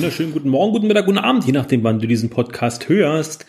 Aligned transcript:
wunderschönen 0.00 0.32
guten 0.32 0.48
Morgen, 0.48 0.72
guten 0.72 0.86
Mittag, 0.86 1.04
guten 1.04 1.18
Abend, 1.18 1.44
je 1.44 1.52
nachdem, 1.52 1.84
wann 1.84 1.98
du 1.98 2.06
diesen 2.06 2.30
Podcast 2.30 2.88
hörst. 2.88 3.44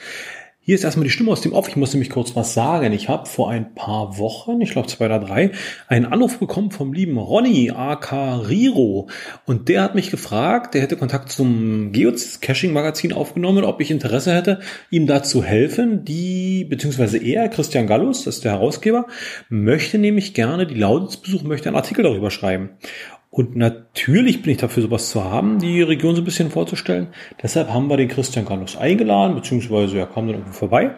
Hier 0.60 0.76
ist 0.76 0.84
erstmal 0.84 1.06
die 1.06 1.10
Stimme 1.10 1.32
aus 1.32 1.40
dem 1.40 1.54
Off. 1.54 1.70
Ich 1.70 1.78
muss 1.78 1.94
nämlich 1.94 2.10
kurz 2.10 2.36
was 2.36 2.54
sagen. 2.54 2.92
Ich 2.92 3.08
habe 3.08 3.26
vor 3.26 3.50
ein 3.50 3.74
paar 3.74 4.18
Wochen, 4.18 4.60
ich 4.60 4.72
glaube 4.72 4.90
zwei 4.90 5.06
oder 5.06 5.20
drei, 5.20 5.52
einen 5.88 6.06
Anruf 6.06 6.40
bekommen 6.40 6.70
vom 6.72 6.92
lieben 6.92 7.18
Ronny 7.18 7.72
aka 7.72 8.36
Riro. 8.36 9.08
Und 9.46 9.70
der 9.70 9.82
hat 9.82 9.96
mich 9.96 10.12
gefragt, 10.12 10.74
der 10.74 10.82
hätte 10.82 10.98
Kontakt 10.98 11.32
zum 11.32 11.94
Geocaching-Magazin 11.94 13.14
aufgenommen, 13.14 13.64
ob 13.64 13.80
ich 13.80 13.90
Interesse 13.90 14.36
hätte, 14.36 14.60
ihm 14.90 15.08
da 15.08 15.24
zu 15.24 15.46
helfen. 15.46 16.04
Die, 16.04 16.66
beziehungsweise 16.66 17.18
er, 17.18 17.48
Christian 17.48 17.88
Gallus, 17.88 18.26
das 18.26 18.36
ist 18.36 18.44
der 18.44 18.52
Herausgeber, 18.52 19.08
möchte 19.48 19.98
nämlich 19.98 20.34
gerne 20.34 20.68
die 20.68 20.76
Lauditz 20.76 21.16
besuchen, 21.16 21.48
möchte 21.48 21.70
einen 21.70 21.78
Artikel 21.78 22.04
darüber 22.04 22.30
schreiben. 22.30 22.72
Und 23.32 23.56
natürlich 23.56 24.42
bin 24.42 24.52
ich 24.52 24.58
dafür, 24.58 24.84
sowas 24.84 25.10
zu 25.10 25.24
haben, 25.24 25.58
die 25.58 25.82
Region 25.82 26.16
so 26.16 26.22
ein 26.22 26.26
bisschen 26.26 26.52
vorzustellen. 26.52 27.08
Deshalb 27.42 27.70
haben 27.70 27.88
wir 27.88 27.96
den 27.96 28.10
Christian 28.10 28.46
Carlos 28.46 28.76
eingeladen, 28.76 29.36
beziehungsweise 29.36 30.00
er 30.00 30.06
kam 30.08 30.28
dann 30.28 30.36
irgendwo 30.36 30.54
vorbei. 30.54 30.96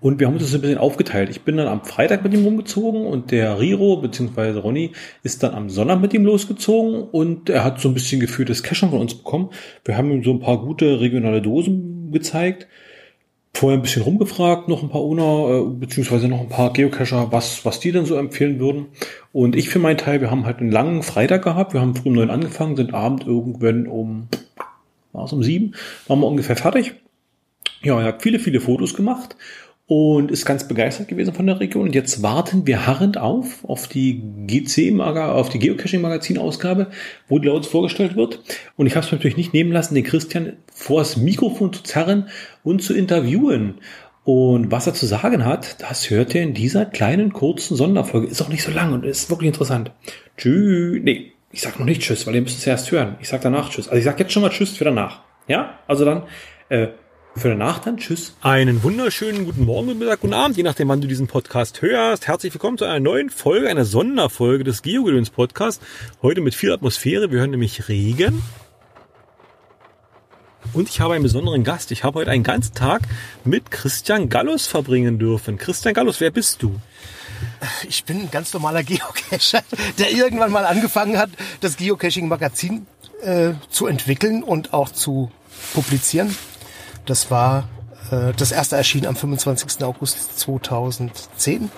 Und 0.00 0.20
wir 0.20 0.28
haben 0.28 0.34
uns 0.34 0.44
das 0.44 0.54
ein 0.54 0.60
bisschen 0.60 0.78
aufgeteilt. 0.78 1.28
Ich 1.30 1.42
bin 1.42 1.56
dann 1.56 1.66
am 1.66 1.84
Freitag 1.84 2.22
mit 2.22 2.34
ihm 2.34 2.44
rumgezogen 2.44 3.04
und 3.04 3.32
der 3.32 3.58
Riro, 3.58 3.96
beziehungsweise 3.96 4.60
Ronny, 4.60 4.92
ist 5.24 5.42
dann 5.42 5.54
am 5.54 5.70
Sonntag 5.70 6.00
mit 6.00 6.14
ihm 6.14 6.24
losgezogen 6.24 7.02
und 7.02 7.50
er 7.50 7.64
hat 7.64 7.80
so 7.80 7.88
ein 7.88 7.94
bisschen 7.94 8.20
gefühltes 8.20 8.62
Caching 8.62 8.90
von 8.90 9.00
uns 9.00 9.16
bekommen. 9.16 9.50
Wir 9.84 9.96
haben 9.96 10.12
ihm 10.12 10.22
so 10.22 10.32
ein 10.32 10.40
paar 10.40 10.60
gute 10.60 11.00
regionale 11.00 11.42
Dosen 11.42 12.12
gezeigt 12.12 12.68
vorher 13.54 13.78
ein 13.78 13.82
bisschen 13.82 14.02
rumgefragt, 14.02 14.68
noch 14.68 14.82
ein 14.82 14.88
paar 14.88 15.02
Owner, 15.02 15.60
äh, 15.60 15.70
beziehungsweise 15.70 16.28
noch 16.28 16.40
ein 16.40 16.48
paar 16.48 16.72
Geocacher, 16.72 17.32
was, 17.32 17.64
was 17.64 17.80
die 17.80 17.92
denn 17.92 18.06
so 18.06 18.16
empfehlen 18.16 18.58
würden. 18.58 18.86
Und 19.32 19.56
ich 19.56 19.68
für 19.68 19.78
meinen 19.78 19.98
Teil, 19.98 20.20
wir 20.20 20.30
haben 20.30 20.46
halt 20.46 20.58
einen 20.58 20.72
langen 20.72 21.02
Freitag 21.02 21.42
gehabt, 21.42 21.72
wir 21.74 21.80
haben 21.80 21.94
früh 21.94 22.08
um 22.08 22.14
neun 22.14 22.30
angefangen, 22.30 22.76
sind 22.76 22.94
Abend 22.94 23.26
irgendwann 23.26 23.86
um, 23.86 24.28
war 25.12 25.24
es 25.24 25.32
um 25.32 25.42
sieben, 25.42 25.74
waren 26.06 26.20
wir 26.20 26.26
ungefähr 26.26 26.56
fertig. 26.56 26.94
Ja, 27.82 28.00
er 28.00 28.06
hat 28.06 28.22
viele, 28.22 28.38
viele 28.38 28.60
Fotos 28.60 28.94
gemacht 28.94 29.36
und 29.94 30.30
ist 30.30 30.46
ganz 30.46 30.66
begeistert 30.66 31.08
gewesen 31.08 31.34
von 31.34 31.46
der 31.46 31.60
Region. 31.60 31.82
Und 31.84 31.94
jetzt 31.94 32.22
warten 32.22 32.66
wir 32.66 32.86
harrend 32.86 33.18
auf, 33.18 33.62
auf 33.66 33.88
die 33.88 34.22
GC, 34.46 34.98
auf 34.98 35.50
die 35.50 35.58
Geocaching-Magazin-Ausgabe, 35.58 36.86
wo 37.28 37.38
die 37.38 37.48
Lautz 37.48 37.66
vorgestellt 37.66 38.16
wird. 38.16 38.40
Und 38.76 38.86
ich 38.86 38.96
habe 38.96 39.04
es 39.04 39.12
natürlich 39.12 39.36
nicht 39.36 39.52
nehmen 39.52 39.70
lassen, 39.70 39.94
den 39.94 40.04
Christian 40.04 40.54
vor 40.72 41.00
das 41.00 41.18
Mikrofon 41.18 41.74
zu 41.74 41.82
zerren 41.82 42.30
und 42.64 42.82
zu 42.82 42.94
interviewen. 42.94 43.80
Und 44.24 44.70
was 44.70 44.86
er 44.86 44.94
zu 44.94 45.04
sagen 45.04 45.44
hat, 45.44 45.82
das 45.82 46.08
hört 46.08 46.34
ihr 46.34 46.42
in 46.42 46.54
dieser 46.54 46.86
kleinen, 46.86 47.34
kurzen 47.34 47.76
Sonderfolge. 47.76 48.28
Ist 48.28 48.40
auch 48.40 48.48
nicht 48.48 48.62
so 48.62 48.72
lang 48.72 48.94
und 48.94 49.04
ist 49.04 49.28
wirklich 49.28 49.48
interessant. 49.48 49.90
Tschüss. 50.38 51.00
Nee, 51.02 51.32
ich 51.50 51.60
sag 51.60 51.78
noch 51.78 51.84
nicht 51.84 52.00
Tschüss, 52.00 52.26
weil 52.26 52.34
ihr 52.34 52.40
müsst 52.40 52.56
es 52.56 52.66
erst 52.66 52.90
hören. 52.92 53.16
Ich 53.20 53.28
sag 53.28 53.42
danach 53.42 53.68
Tschüss. 53.68 53.88
Also 53.88 53.98
ich 53.98 54.04
sag 54.04 54.18
jetzt 54.18 54.32
schon 54.32 54.40
mal 54.40 54.48
Tschüss 54.48 54.74
für 54.74 54.84
danach. 54.84 55.20
Ja? 55.48 55.80
Also 55.86 56.06
dann, 56.06 56.22
äh, 56.70 56.88
für 57.36 57.48
danach 57.48 57.78
dann 57.78 57.96
Tschüss. 57.96 58.34
Einen 58.40 58.82
wunderschönen 58.82 59.44
guten 59.44 59.64
Morgen, 59.64 59.86
guten 59.88 59.98
Mittag, 60.00 60.20
guten 60.20 60.34
Abend, 60.34 60.56
je 60.56 60.62
nachdem, 60.62 60.88
wann 60.88 61.00
du 61.00 61.08
diesen 61.08 61.26
Podcast 61.26 61.82
hörst. 61.82 62.26
Herzlich 62.26 62.52
willkommen 62.52 62.78
zu 62.78 62.84
einer 62.84 63.00
neuen 63.00 63.30
Folge, 63.30 63.68
einer 63.68 63.84
Sonderfolge 63.84 64.64
des 64.64 64.82
Geogedöns 64.82 65.30
Podcast. 65.30 65.80
Heute 66.20 66.40
mit 66.40 66.54
viel 66.54 66.72
Atmosphäre. 66.72 67.30
Wir 67.30 67.40
hören 67.40 67.50
nämlich 67.50 67.88
Regen. 67.88 68.42
Und 70.74 70.88
ich 70.88 71.00
habe 71.00 71.14
einen 71.14 71.22
besonderen 71.22 71.64
Gast. 71.64 71.90
Ich 71.90 72.04
habe 72.04 72.20
heute 72.20 72.30
einen 72.30 72.44
ganzen 72.44 72.74
Tag 72.74 73.02
mit 73.44 73.70
Christian 73.70 74.28
Gallus 74.28 74.66
verbringen 74.66 75.18
dürfen. 75.18 75.58
Christian 75.58 75.94
Gallus, 75.94 76.20
wer 76.20 76.30
bist 76.30 76.62
du? 76.62 76.78
Ich 77.88 78.04
bin 78.04 78.20
ein 78.20 78.30
ganz 78.30 78.52
normaler 78.52 78.82
Geocacher, 78.82 79.62
der 79.98 80.12
irgendwann 80.12 80.52
mal 80.52 80.64
angefangen 80.64 81.18
hat, 81.18 81.30
das 81.60 81.76
Geocaching-Magazin 81.76 82.86
äh, 83.22 83.52
zu 83.68 83.86
entwickeln 83.86 84.42
und 84.42 84.72
auch 84.72 84.90
zu 84.90 85.32
publizieren. 85.74 86.34
Das 87.06 87.30
war, 87.30 87.68
äh, 88.10 88.32
das 88.36 88.52
erste 88.52 88.76
erschien 88.76 89.06
am 89.06 89.16
25. 89.16 89.82
August 89.84 90.38
2010. 90.38 91.70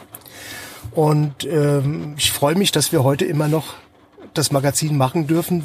Und 0.92 1.44
ähm, 1.44 2.14
ich 2.16 2.32
freue 2.32 2.54
mich, 2.54 2.72
dass 2.72 2.92
wir 2.92 3.04
heute 3.04 3.24
immer 3.24 3.48
noch 3.48 3.74
das 4.34 4.50
Magazin 4.52 4.96
machen 4.96 5.26
dürfen. 5.26 5.62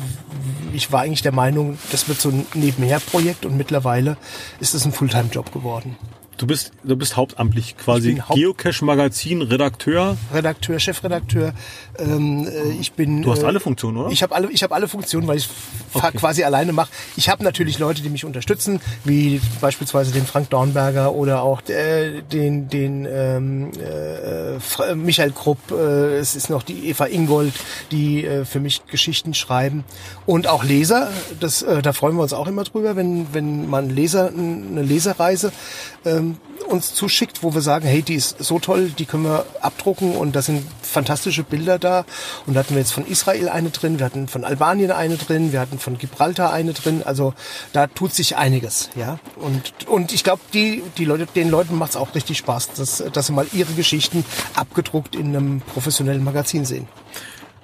Ich 0.74 0.92
war 0.92 1.02
eigentlich 1.02 1.24
der 1.24 1.32
Meinung, 1.32 1.78
das 1.92 2.08
wird 2.08 2.22
so 2.22 2.30
ein 2.30 2.46
Nebenherprojekt 2.54 3.46
und 3.46 3.58
mittlerweile 3.58 4.18
ist 4.60 4.74
es 4.74 4.86
ein 4.86 4.92
Fulltime-Job 4.92 5.52
geworden. 5.52 5.98
Du 6.40 6.48
bist, 6.48 6.72
du 6.86 6.96
bist 6.96 7.18
hauptamtlich 7.18 7.76
quasi 7.76 8.16
Haupt 8.16 8.40
Geocache-Magazin, 8.40 9.42
Redakteur. 9.42 10.16
Redakteur, 10.34 10.80
Chefredakteur. 10.80 11.52
Ähm, 11.98 12.48
äh, 12.48 12.72
ich 12.80 12.94
bin. 12.94 13.24
Du 13.24 13.32
hast 13.34 13.44
äh, 13.44 13.46
alle 13.46 13.60
Funktionen, 13.60 13.98
oder? 13.98 14.10
Ich 14.10 14.24
habe 14.24 14.34
alle, 14.34 14.50
ich 14.50 14.64
habe 14.64 14.74
alle 14.74 14.88
Funktionen, 14.88 15.28
weil 15.28 15.36
ich 15.36 15.50
okay. 15.94 16.16
quasi 16.16 16.46
alleine 16.46 16.72
mache. 16.72 16.90
Ich 17.18 17.28
habe 17.28 17.44
natürlich 17.44 17.78
Leute, 17.78 18.02
die 18.02 18.10
mich 18.10 18.24
unterstützen, 18.24 18.80
wie 19.04 19.42
beispielsweise 19.60 20.14
den 20.14 20.26
Frank 20.26 20.50
Dornberger 20.50 21.14
oder 21.14 21.44
auch 21.44 21.62
äh, 21.68 22.22
den, 22.22 22.70
den 22.70 23.06
ähm, 23.06 23.72
äh, 23.74 24.96
Michael 24.96 25.34
Krupp. 25.34 25.72
Äh, 25.72 26.20
es 26.20 26.38
ist 26.38 26.50
noch 26.50 26.64
die 26.64 26.88
Eva 26.88 27.08
Ingold, 27.08 27.54
die 27.92 28.24
äh, 28.24 28.46
für 28.46 28.62
mich 28.62 28.88
Geschichten 28.88 29.34
schreiben 29.34 29.84
und 30.26 30.48
auch 30.48 30.64
Leser. 30.64 31.12
Das, 31.42 31.64
äh, 31.64 31.82
da 31.82 31.92
freuen 31.92 32.16
wir 32.16 32.24
uns 32.24 32.32
auch 32.32 32.48
immer 32.48 32.64
drüber, 32.64 32.96
wenn 32.96 33.34
wenn 33.34 33.70
man 33.70 33.90
Leser 33.90 34.30
eine 34.30 34.84
Leserreise 34.84 35.52
ähm, 36.06 36.29
uns 36.68 36.94
zuschickt, 36.94 37.42
wo 37.44 37.54
wir 37.54 37.62
sagen, 37.62 37.88
hey, 37.88 38.02
die 38.02 38.16
ist 38.16 38.42
so 38.44 38.60
toll, 38.60 38.90
die 38.90 39.06
können 39.06 39.24
wir 39.24 39.46
abdrucken 39.62 40.16
und 40.16 40.36
da 40.36 40.42
sind 40.42 40.64
fantastische 40.82 41.44
Bilder 41.44 41.80
da. 41.80 42.06
Und 42.46 42.54
da 42.54 42.62
hatten 42.62 42.76
wir 42.76 42.80
jetzt 42.80 42.92
von 42.92 43.06
Israel 43.06 43.50
eine 43.50 43.70
drin, 43.70 44.00
wir 44.00 44.06
hatten 44.06 44.28
von 44.28 44.44
Albanien 44.44 44.92
eine 44.92 45.18
drin, 45.18 45.52
wir 45.52 45.60
hatten 45.60 45.80
von 45.80 45.98
Gibraltar 45.98 46.54
eine 46.54 46.74
drin. 46.74 47.02
Also 47.04 47.34
da 47.74 47.88
tut 47.88 48.14
sich 48.14 48.38
einiges, 48.38 48.90
ja. 48.96 49.20
Und, 49.36 49.88
und 49.88 50.14
ich 50.14 50.24
glaube, 50.24 50.42
die, 50.54 50.84
die 50.98 51.06
Leute, 51.06 51.26
den 51.26 51.50
Leuten 51.50 51.76
macht 51.76 51.92
es 51.92 51.96
auch 51.96 52.14
richtig 52.16 52.38
Spaß, 52.38 52.74
dass, 52.74 53.04
dass 53.14 53.28
sie 53.28 53.34
mal 53.34 53.48
ihre 53.54 53.74
Geschichten 53.74 54.24
abgedruckt 54.56 55.16
in 55.16 55.36
einem 55.36 55.62
professionellen 55.62 56.24
Magazin 56.24 56.66
sehen. 56.66 56.88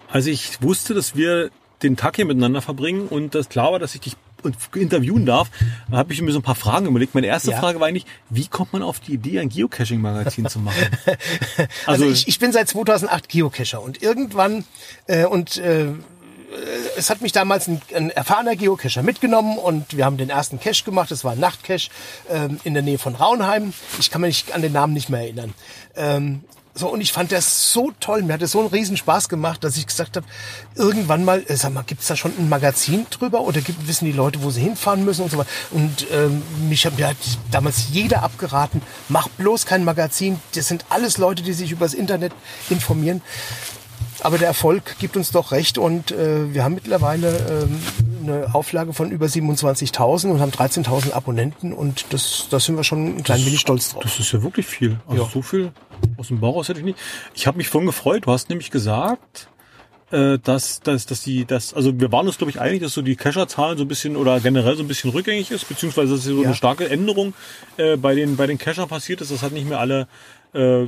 Also 0.10 0.30
ich 0.30 0.62
wusste, 0.62 0.94
dass 0.94 1.16
wir 1.16 1.52
den 1.84 1.98
Tag 1.98 2.16
hier 2.16 2.26
miteinander 2.26 2.62
verbringen 2.62 3.08
und 3.08 3.36
das 3.36 3.50
klar 3.50 3.72
war, 3.72 3.80
dass 3.80 3.96
ich 3.96 4.02
dich 4.02 4.16
und 4.46 4.56
interviewen 4.76 5.26
darf, 5.26 5.50
habe 5.92 6.14
ich 6.14 6.22
mir 6.22 6.32
so 6.32 6.40
ein 6.40 6.44
paar 6.44 6.56
Fragen 6.56 6.86
überlegt. 6.86 7.16
Meine 7.16 7.28
erste 7.28 7.52
ja. 7.52 7.60
Frage 7.60 7.80
war 7.80 7.88
eigentlich, 7.88 8.06
wie 8.30 8.48
kommt 8.48 8.74
man 8.74 8.84
auf 8.84 9.00
die 9.00 9.14
Idee, 9.14 9.40
ein 9.40 9.50
Geocaching-Magazin 9.50 10.48
zu 10.48 10.60
machen? 10.60 10.76
Also, 11.86 12.04
also 12.04 12.06
ich, 12.10 12.28
ich 12.28 12.40
bin 12.40 12.52
seit 12.52 12.68
2008 12.68 13.30
Geocacher 13.30 13.82
und 13.82 14.02
irgendwann 14.02 14.66
äh, 15.08 15.26
und 15.26 15.58
äh, 15.58 15.88
es 16.98 17.10
hat 17.10 17.22
mich 17.22 17.32
damals 17.32 17.68
ein, 17.68 17.82
ein, 17.94 18.10
erfahrener 18.10 18.56
Geocacher 18.56 19.04
mitgenommen 19.04 19.58
und 19.58 19.98
wir 19.98 20.06
haben 20.06 20.18
den 20.18 20.30
ersten 20.30 20.60
Cache 20.60 20.84
gemacht. 20.84 21.12
Das 21.12 21.24
war 21.24 21.34
ein 21.34 21.40
Nachtcache 21.40 21.90
ähm, 22.30 22.60
in 22.64 22.74
der 22.74 22.84
Nähe 22.84 22.98
von 22.98 23.16
Raunheim. 23.16 23.74
Ich 24.00 24.12
kann 24.12 24.22
mich 24.22 24.54
an 24.54 24.62
den 24.62 24.72
Namen 24.72 24.94
nicht 24.94 25.10
mehr 25.10 25.22
erinnern. 25.22 25.54
Ähm, 25.96 26.44
so, 26.78 26.90
und 26.90 27.00
ich 27.00 27.14
fand 27.14 27.32
das 27.32 27.72
so 27.72 27.94
toll. 28.02 28.22
Mir 28.22 28.34
hat 28.34 28.42
es 28.42 28.52
so 28.52 28.60
einen 28.60 28.68
riesen 28.68 28.98
Spaß 28.98 29.30
gemacht, 29.30 29.64
dass 29.64 29.78
ich 29.78 29.88
gesagt 29.88 30.18
habe, 30.18 30.28
irgendwann 30.76 31.24
mal, 31.24 31.42
äh, 31.48 31.56
sag 31.56 31.74
mal, 31.74 31.84
gibt's 31.84 32.08
da 32.08 32.18
schon 32.18 32.34
ein 32.38 32.50
Magazin 32.50 33.06
drüber 33.10 33.42
oder 33.42 33.62
gibt, 33.62 33.88
wissen 33.88 34.04
die 34.04 34.12
Leute, 34.12 34.44
wo 34.44 34.50
sie 34.50 34.60
hinfahren 34.60 35.06
müssen 35.06 35.22
und 35.22 35.32
so 35.32 35.38
weiter. 35.38 35.50
Und 35.72 36.06
ähm, 36.12 36.44
mich 36.68 36.86
hat 36.86 36.98
mir 36.98 37.08
hat 37.08 37.18
damals 37.50 37.86
jeder 37.92 38.24
abgeraten, 38.24 38.82
mach 39.08 39.30
bloß 39.30 39.66
kein 39.66 39.86
Magazin. 39.86 40.42
Das 40.54 40.68
sind 40.68 40.84
alles 40.90 41.18
Leute, 41.18 41.44
die 41.44 41.54
sich 41.54 41.72
übers 41.72 41.94
Internet 41.94 42.34
informieren. 42.70 43.22
Aber 44.20 44.38
der 44.38 44.48
Erfolg 44.48 44.98
gibt 45.00 45.16
uns 45.16 45.32
doch 45.32 45.54
recht 45.54 45.78
und 45.78 46.12
äh, 46.12 46.54
wir 46.54 46.66
haben 46.66 46.76
mittlerweile 46.76 47.38
ähm, 47.64 47.82
eine 48.28 48.54
Auflage 48.54 48.94
von 48.94 49.12
über 49.12 49.26
27.000 49.28 50.32
und 50.32 50.40
haben 50.40 50.52
13.000 50.52 51.14
Abonnenten 51.14 51.74
und 51.74 52.06
das, 52.10 52.48
da 52.50 52.60
sind 52.60 52.76
wir 52.76 52.84
schon 52.84 53.18
ein 53.18 53.24
klein 53.24 53.40
das, 53.40 53.46
wenig 53.46 53.60
stolz 53.60 53.94
drauf. 53.94 54.04
Das 54.04 54.20
ist 54.20 54.32
ja 54.32 54.44
wirklich 54.44 54.66
viel. 54.66 55.00
Also 55.08 55.24
ja. 55.24 55.30
so 55.30 55.42
viel 55.42 55.72
aus 56.18 56.28
dem 56.28 56.40
Bauch 56.40 56.56
aus 56.56 56.70
hätte 56.70 56.80
ich 56.80 56.86
nicht. 56.86 57.00
Ich 57.34 57.48
habe 57.48 57.58
mich 57.58 57.70
vorhin 57.70 57.88
gefreut. 57.88 58.26
Du 58.26 58.32
hast 58.32 58.50
nämlich 58.50 58.72
gesagt, 58.72 59.50
äh, 60.12 60.38
dass, 60.40 60.82
dass, 60.82 61.06
dass 61.06 61.24
die, 61.24 61.46
dass, 61.46 61.74
also 61.74 62.00
wir 62.00 62.12
waren 62.12 62.28
uns 62.28 62.38
glaube 62.38 62.52
ich 62.52 62.60
einig, 62.60 62.82
dass 62.82 62.94
so 62.94 63.02
die 63.02 63.16
Cacher-Zahlen 63.16 63.78
so 63.78 63.84
ein 63.84 63.88
bisschen 63.88 64.16
oder 64.16 64.40
generell 64.40 64.76
so 64.76 64.84
ein 64.84 64.88
bisschen 64.88 65.12
rückgängig 65.12 65.52
ist, 65.52 65.68
beziehungsweise 65.68 66.14
dass 66.14 66.24
so 66.24 66.42
ja. 66.42 66.48
eine 66.48 66.56
starke 66.56 66.90
Änderung 66.90 67.34
äh, 67.78 67.98
bei 67.98 68.16
den 68.16 68.36
bei 68.36 68.48
den 68.48 68.58
Cachern 68.58 68.88
passiert 68.88 69.22
ist. 69.22 69.32
Das 69.32 69.42
hat 69.42 69.52
nicht 69.52 69.68
mehr 69.68 69.80
alle 69.80 70.08
äh, 70.54 70.88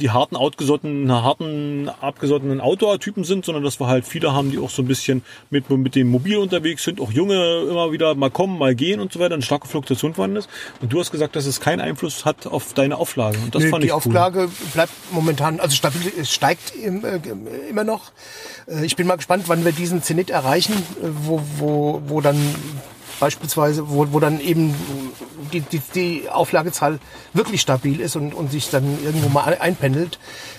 die 0.00 0.10
harten 0.10 0.36
outgesottenen, 0.36 1.10
harten 1.10 1.88
abgesottenen 2.00 2.60
Outdoor-Typen 2.60 3.24
sind, 3.24 3.44
sondern 3.44 3.64
dass 3.64 3.80
wir 3.80 3.86
halt 3.86 4.06
viele 4.06 4.32
haben, 4.32 4.50
die 4.50 4.58
auch 4.58 4.70
so 4.70 4.82
ein 4.82 4.88
bisschen 4.88 5.22
mit, 5.50 5.68
mit 5.70 5.94
dem 5.94 6.10
Mobil 6.10 6.36
unterwegs 6.36 6.84
sind, 6.84 7.00
auch 7.00 7.10
junge 7.10 7.62
immer 7.68 7.92
wieder 7.92 8.14
mal 8.14 8.30
kommen, 8.30 8.58
mal 8.58 8.74
gehen 8.74 9.00
und 9.00 9.12
so 9.12 9.20
weiter, 9.20 9.34
eine 9.34 9.42
starke 9.42 9.68
Fluktuation 9.68 10.14
vorhanden 10.14 10.36
ist. 10.36 10.48
Und 10.80 10.92
du 10.92 11.00
hast 11.00 11.10
gesagt, 11.10 11.36
dass 11.36 11.46
es 11.46 11.60
keinen 11.60 11.80
Einfluss 11.80 12.24
hat 12.24 12.46
auf 12.46 12.74
deine 12.74 12.96
Auflage. 12.96 13.38
Und 13.38 13.54
das 13.54 13.64
nee, 13.64 13.68
fand 13.70 13.82
die 13.82 13.88
ich 13.88 13.92
Auflage 13.92 14.40
cool. 14.40 14.50
bleibt 14.72 14.92
momentan, 15.12 15.60
also 15.60 15.74
stabil, 15.74 16.12
es 16.18 16.32
steigt 16.32 16.74
im, 16.74 17.04
äh, 17.04 17.20
immer 17.70 17.84
noch. 17.84 18.12
Äh, 18.66 18.84
ich 18.84 18.96
bin 18.96 19.06
mal 19.06 19.16
gespannt, 19.16 19.44
wann 19.46 19.64
wir 19.64 19.72
diesen 19.72 20.02
Zenit 20.02 20.30
erreichen, 20.30 20.74
äh, 20.74 21.08
wo, 21.22 21.42
wo, 21.58 22.02
wo 22.06 22.20
dann 22.20 22.36
beispielsweise, 23.20 23.88
wo, 23.88 24.12
wo 24.12 24.20
dann 24.20 24.40
eben 24.40 24.74
die, 25.52 25.60
die, 25.60 25.80
die 25.94 26.28
Auflagezahl 26.28 26.98
wirklich 27.32 27.60
stabil 27.60 28.00
ist 28.00 28.16
und, 28.16 28.34
und 28.34 28.50
sich 28.50 28.70
dann 28.70 29.02
irgendwo 29.04 29.28
mal 29.28 29.56
einpendelt. 29.58 30.18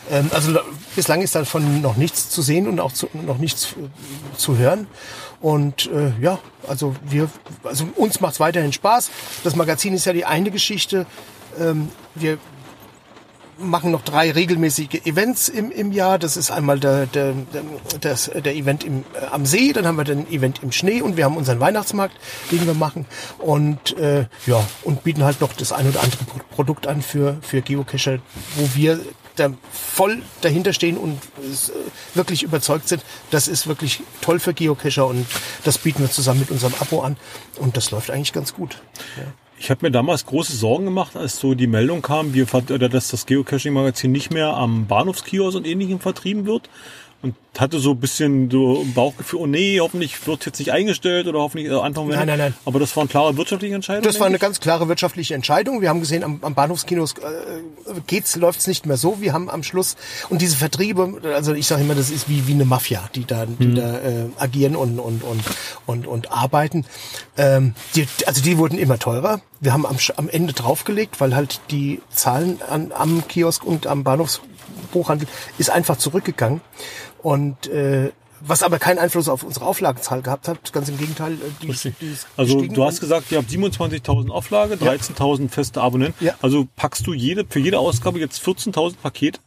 Ähm, 0.09 0.29
also 0.33 0.57
bislang 0.95 1.21
ist 1.21 1.35
davon 1.35 1.81
noch 1.81 1.97
nichts 1.97 2.29
zu 2.29 2.41
sehen 2.41 2.67
und 2.67 2.79
auch 2.79 2.91
zu, 2.91 3.07
noch 3.13 3.37
nichts 3.37 3.73
äh, 3.73 4.37
zu 4.37 4.57
hören. 4.57 4.87
Und 5.39 5.89
äh, 5.91 6.11
ja, 6.19 6.39
also 6.67 6.95
wir, 7.03 7.29
also 7.63 7.87
uns 7.95 8.19
macht 8.21 8.33
es 8.33 8.39
weiterhin 8.39 8.73
Spaß. 8.73 9.09
Das 9.43 9.55
Magazin 9.55 9.93
ist 9.93 10.05
ja 10.05 10.13
die 10.13 10.25
eine 10.25 10.51
Geschichte. 10.51 11.05
Ähm, 11.59 11.89
wir 12.15 12.39
machen 13.59 13.91
noch 13.91 14.01
drei 14.01 14.31
regelmäßige 14.31 15.05
Events 15.05 15.49
im, 15.49 15.71
im 15.71 15.91
Jahr. 15.91 16.19
Das 16.19 16.37
ist 16.37 16.51
einmal 16.51 16.79
der, 16.79 17.05
der, 17.05 17.33
der, 18.01 18.15
der 18.15 18.55
Event 18.55 18.83
im, 18.83 19.03
äh, 19.13 19.25
am 19.31 19.45
See, 19.45 19.73
dann 19.73 19.85
haben 19.85 19.97
wir 19.97 20.03
den 20.03 20.27
Event 20.31 20.61
im 20.63 20.71
Schnee 20.71 21.01
und 21.01 21.17
wir 21.17 21.25
haben 21.25 21.37
unseren 21.37 21.59
Weihnachtsmarkt, 21.59 22.15
den 22.51 22.65
wir 22.65 22.73
machen. 22.73 23.05
Und 23.39 23.97
äh, 23.97 24.25
ja, 24.45 24.65
und 24.83 25.03
bieten 25.03 25.23
halt 25.23 25.41
noch 25.41 25.53
das 25.53 25.71
ein 25.71 25.87
oder 25.87 26.01
andere 26.01 26.23
Produkt 26.51 26.87
an 26.87 27.01
für, 27.01 27.37
für 27.41 27.61
Geocacher, 27.61 28.19
wo 28.55 28.69
wir 28.75 28.99
da 29.35 29.51
voll 29.71 30.21
dahinter 30.41 30.73
stehen 30.73 30.97
und 30.97 31.21
äh, 31.39 32.15
wirklich 32.15 32.43
überzeugt 32.43 32.87
sind, 32.87 33.03
das 33.31 33.47
ist 33.47 33.67
wirklich 33.67 34.01
toll 34.21 34.39
für 34.39 34.53
Geocacher 34.53 35.05
und 35.05 35.25
das 35.63 35.77
bieten 35.77 35.99
wir 35.99 36.09
zusammen 36.09 36.41
mit 36.41 36.51
unserem 36.51 36.73
Abo 36.79 37.01
an 37.01 37.17
und 37.57 37.77
das 37.77 37.91
läuft 37.91 38.09
eigentlich 38.11 38.33
ganz 38.33 38.53
gut. 38.53 38.81
Ja. 39.17 39.23
Ich 39.59 39.71
habe 39.71 39.85
mir 39.85 39.91
damals 39.91 40.25
große 40.25 40.55
Sorgen 40.55 40.85
gemacht, 40.85 41.15
als 41.15 41.39
so 41.39 41.55
die 41.55 41.67
Meldung 41.67 42.03
kam, 42.03 42.33
wir, 42.33 42.45
dass 42.45 43.09
das 43.09 43.25
Geocaching-Magazin 43.25 44.11
nicht 44.11 44.31
mehr 44.31 44.49
am 44.49 44.85
Bahnhofskiosk 44.85 45.57
und 45.57 45.65
ähnlichem 45.65 45.99
vertrieben 45.99 46.45
wird 46.45 46.69
und 47.27 47.61
hatte 47.61 47.79
so 47.79 47.91
ein 47.91 47.99
bisschen 47.99 48.51
so 48.51 48.81
ein 48.81 48.93
Bauchgefühl, 48.93 49.39
oh 49.39 49.47
nee, 49.47 49.79
hoffentlich 49.79 50.27
wird 50.27 50.45
jetzt 50.45 50.59
nicht 50.59 50.71
eingestellt 50.71 51.27
oder 51.27 51.39
hoffentlich 51.39 51.71
äh, 51.71 51.75
Anfang 51.75 52.07
Nein, 52.07 52.27
nein, 52.27 52.37
nein. 52.37 52.53
Aber 52.65 52.79
das 52.79 52.95
war 52.95 53.01
eine 53.01 53.09
klare 53.09 53.35
wirtschaftliche 53.37 53.73
Entscheidung. 53.73 54.03
Das 54.03 54.19
war 54.19 54.27
eine 54.27 54.39
ganz 54.39 54.59
klare 54.59 54.87
wirtschaftliche 54.87 55.33
Entscheidung. 55.33 55.81
Wir 55.81 55.89
haben 55.89 55.99
gesehen, 55.99 56.23
am, 56.23 56.39
am 56.41 56.53
Bahnhofskino 56.53 57.03
äh, 57.03 57.07
geht's, 58.05 58.35
läuft's 58.35 58.67
nicht 58.67 58.85
mehr 58.85 58.97
so. 58.97 59.21
Wir 59.21 59.33
haben 59.33 59.49
am 59.49 59.63
Schluss 59.63 59.95
und 60.29 60.41
diese 60.41 60.55
Vertriebe, 60.55 61.19
also 61.33 61.53
ich 61.53 61.67
sage 61.67 61.81
immer, 61.81 61.95
das 61.95 62.09
ist 62.09 62.29
wie 62.29 62.47
wie 62.47 62.53
eine 62.53 62.65
Mafia, 62.65 63.09
die 63.15 63.25
da, 63.25 63.45
die 63.45 63.65
hm. 63.65 63.75
da 63.75 63.97
äh, 63.97 64.25
agieren 64.37 64.75
und 64.75 64.99
und 64.99 65.23
und 65.23 65.43
und 65.85 66.07
und 66.07 66.31
arbeiten. 66.31 66.85
Ähm, 67.37 67.73
die, 67.95 68.07
also 68.25 68.41
die 68.41 68.57
wurden 68.57 68.77
immer 68.77 68.99
teurer. 68.99 69.41
Wir 69.59 69.73
haben 69.73 69.85
am, 69.85 69.97
am 70.17 70.29
Ende 70.29 70.53
draufgelegt, 70.53 71.19
weil 71.19 71.35
halt 71.35 71.61
die 71.71 72.01
Zahlen 72.11 72.59
an, 72.69 72.91
am 72.91 73.27
Kiosk 73.27 73.63
und 73.63 73.87
am 73.87 74.03
Bahnhofsbuchhandel 74.87 75.27
ist 75.57 75.69
einfach 75.69 75.97
zurückgegangen. 75.97 76.61
Und 77.21 77.67
äh, 77.67 78.11
was 78.39 78.61
aber 78.61 78.77
keinen 78.77 78.99
Einfluss 78.99 79.29
auf 79.29 79.43
unsere 79.43 79.65
Auflagenzahl 79.65 80.21
gehabt 80.21 80.47
hat, 80.47 80.71
ganz 80.71 80.89
im 80.89 80.97
Gegenteil. 80.97 81.33
Äh, 81.33 81.37
die, 81.61 81.67
die 81.67 82.15
also 82.35 82.61
du 82.61 82.83
hast 82.83 82.99
gesagt, 82.99 83.31
ihr 83.31 83.39
habt 83.39 83.49
27.000 83.49 84.29
Auflage, 84.29 84.75
13.000 84.75 85.41
ja. 85.41 85.47
feste 85.47 85.81
Abonnenten. 85.81 86.23
Ja. 86.23 86.35
Also 86.41 86.67
packst 86.75 87.07
du 87.07 87.13
jede 87.13 87.45
für 87.49 87.59
jede 87.59 87.79
Ausgabe 87.79 88.19
jetzt 88.19 88.41
14.000 88.45 88.97
Pakete? 89.01 89.39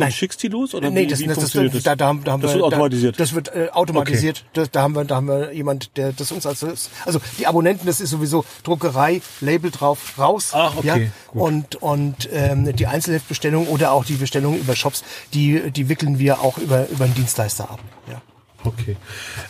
Nein. 0.00 0.12
schickst 0.12 0.42
die 0.42 0.48
los 0.48 0.74
oder 0.74 0.90
nee, 0.90 1.02
wie, 1.02 1.06
das, 1.06 1.20
wie 1.20 1.26
das, 1.26 1.38
funktioniert 1.38 1.74
das? 1.74 1.82
Da, 1.82 1.96
da, 1.96 2.12
da 2.12 2.32
haben 2.32 2.42
das 2.42 2.50
wir, 2.50 2.56
wird 2.56 2.64
automatisiert. 2.64 3.14
Da, 3.16 3.22
das 3.22 3.34
wird 3.34 3.54
äh, 3.54 3.68
automatisiert. 3.72 4.38
Okay. 4.38 4.50
Das, 4.54 4.70
da 4.70 4.82
haben 4.82 4.94
wir, 4.94 5.04
da 5.04 5.16
haben 5.16 5.28
wir 5.28 5.52
jemand, 5.52 5.96
der 5.96 6.12
das 6.12 6.32
uns 6.32 6.46
als 6.46 6.90
also 7.04 7.20
die 7.38 7.46
Abonnenten, 7.46 7.86
das 7.86 8.00
ist 8.00 8.10
sowieso 8.10 8.44
Druckerei, 8.62 9.22
Label 9.40 9.70
drauf, 9.70 10.18
raus. 10.18 10.50
Ach, 10.52 10.76
okay. 10.76 10.86
Ja? 10.86 10.96
Gut. 11.28 11.42
Und 11.42 11.76
und 11.76 12.28
ähm, 12.32 12.74
die 12.74 12.86
Einzelheftbestellung 12.86 13.68
oder 13.68 13.92
auch 13.92 14.04
die 14.04 14.14
Bestellung 14.14 14.58
über 14.58 14.76
Shops, 14.76 15.04
die 15.34 15.70
die 15.70 15.88
wickeln 15.88 16.18
wir 16.18 16.40
auch 16.40 16.58
über 16.58 16.88
über 16.88 17.04
einen 17.04 17.14
Dienstleister 17.14 17.70
ab. 17.70 17.80
Ja. 18.08 18.20
Okay. 18.64 18.96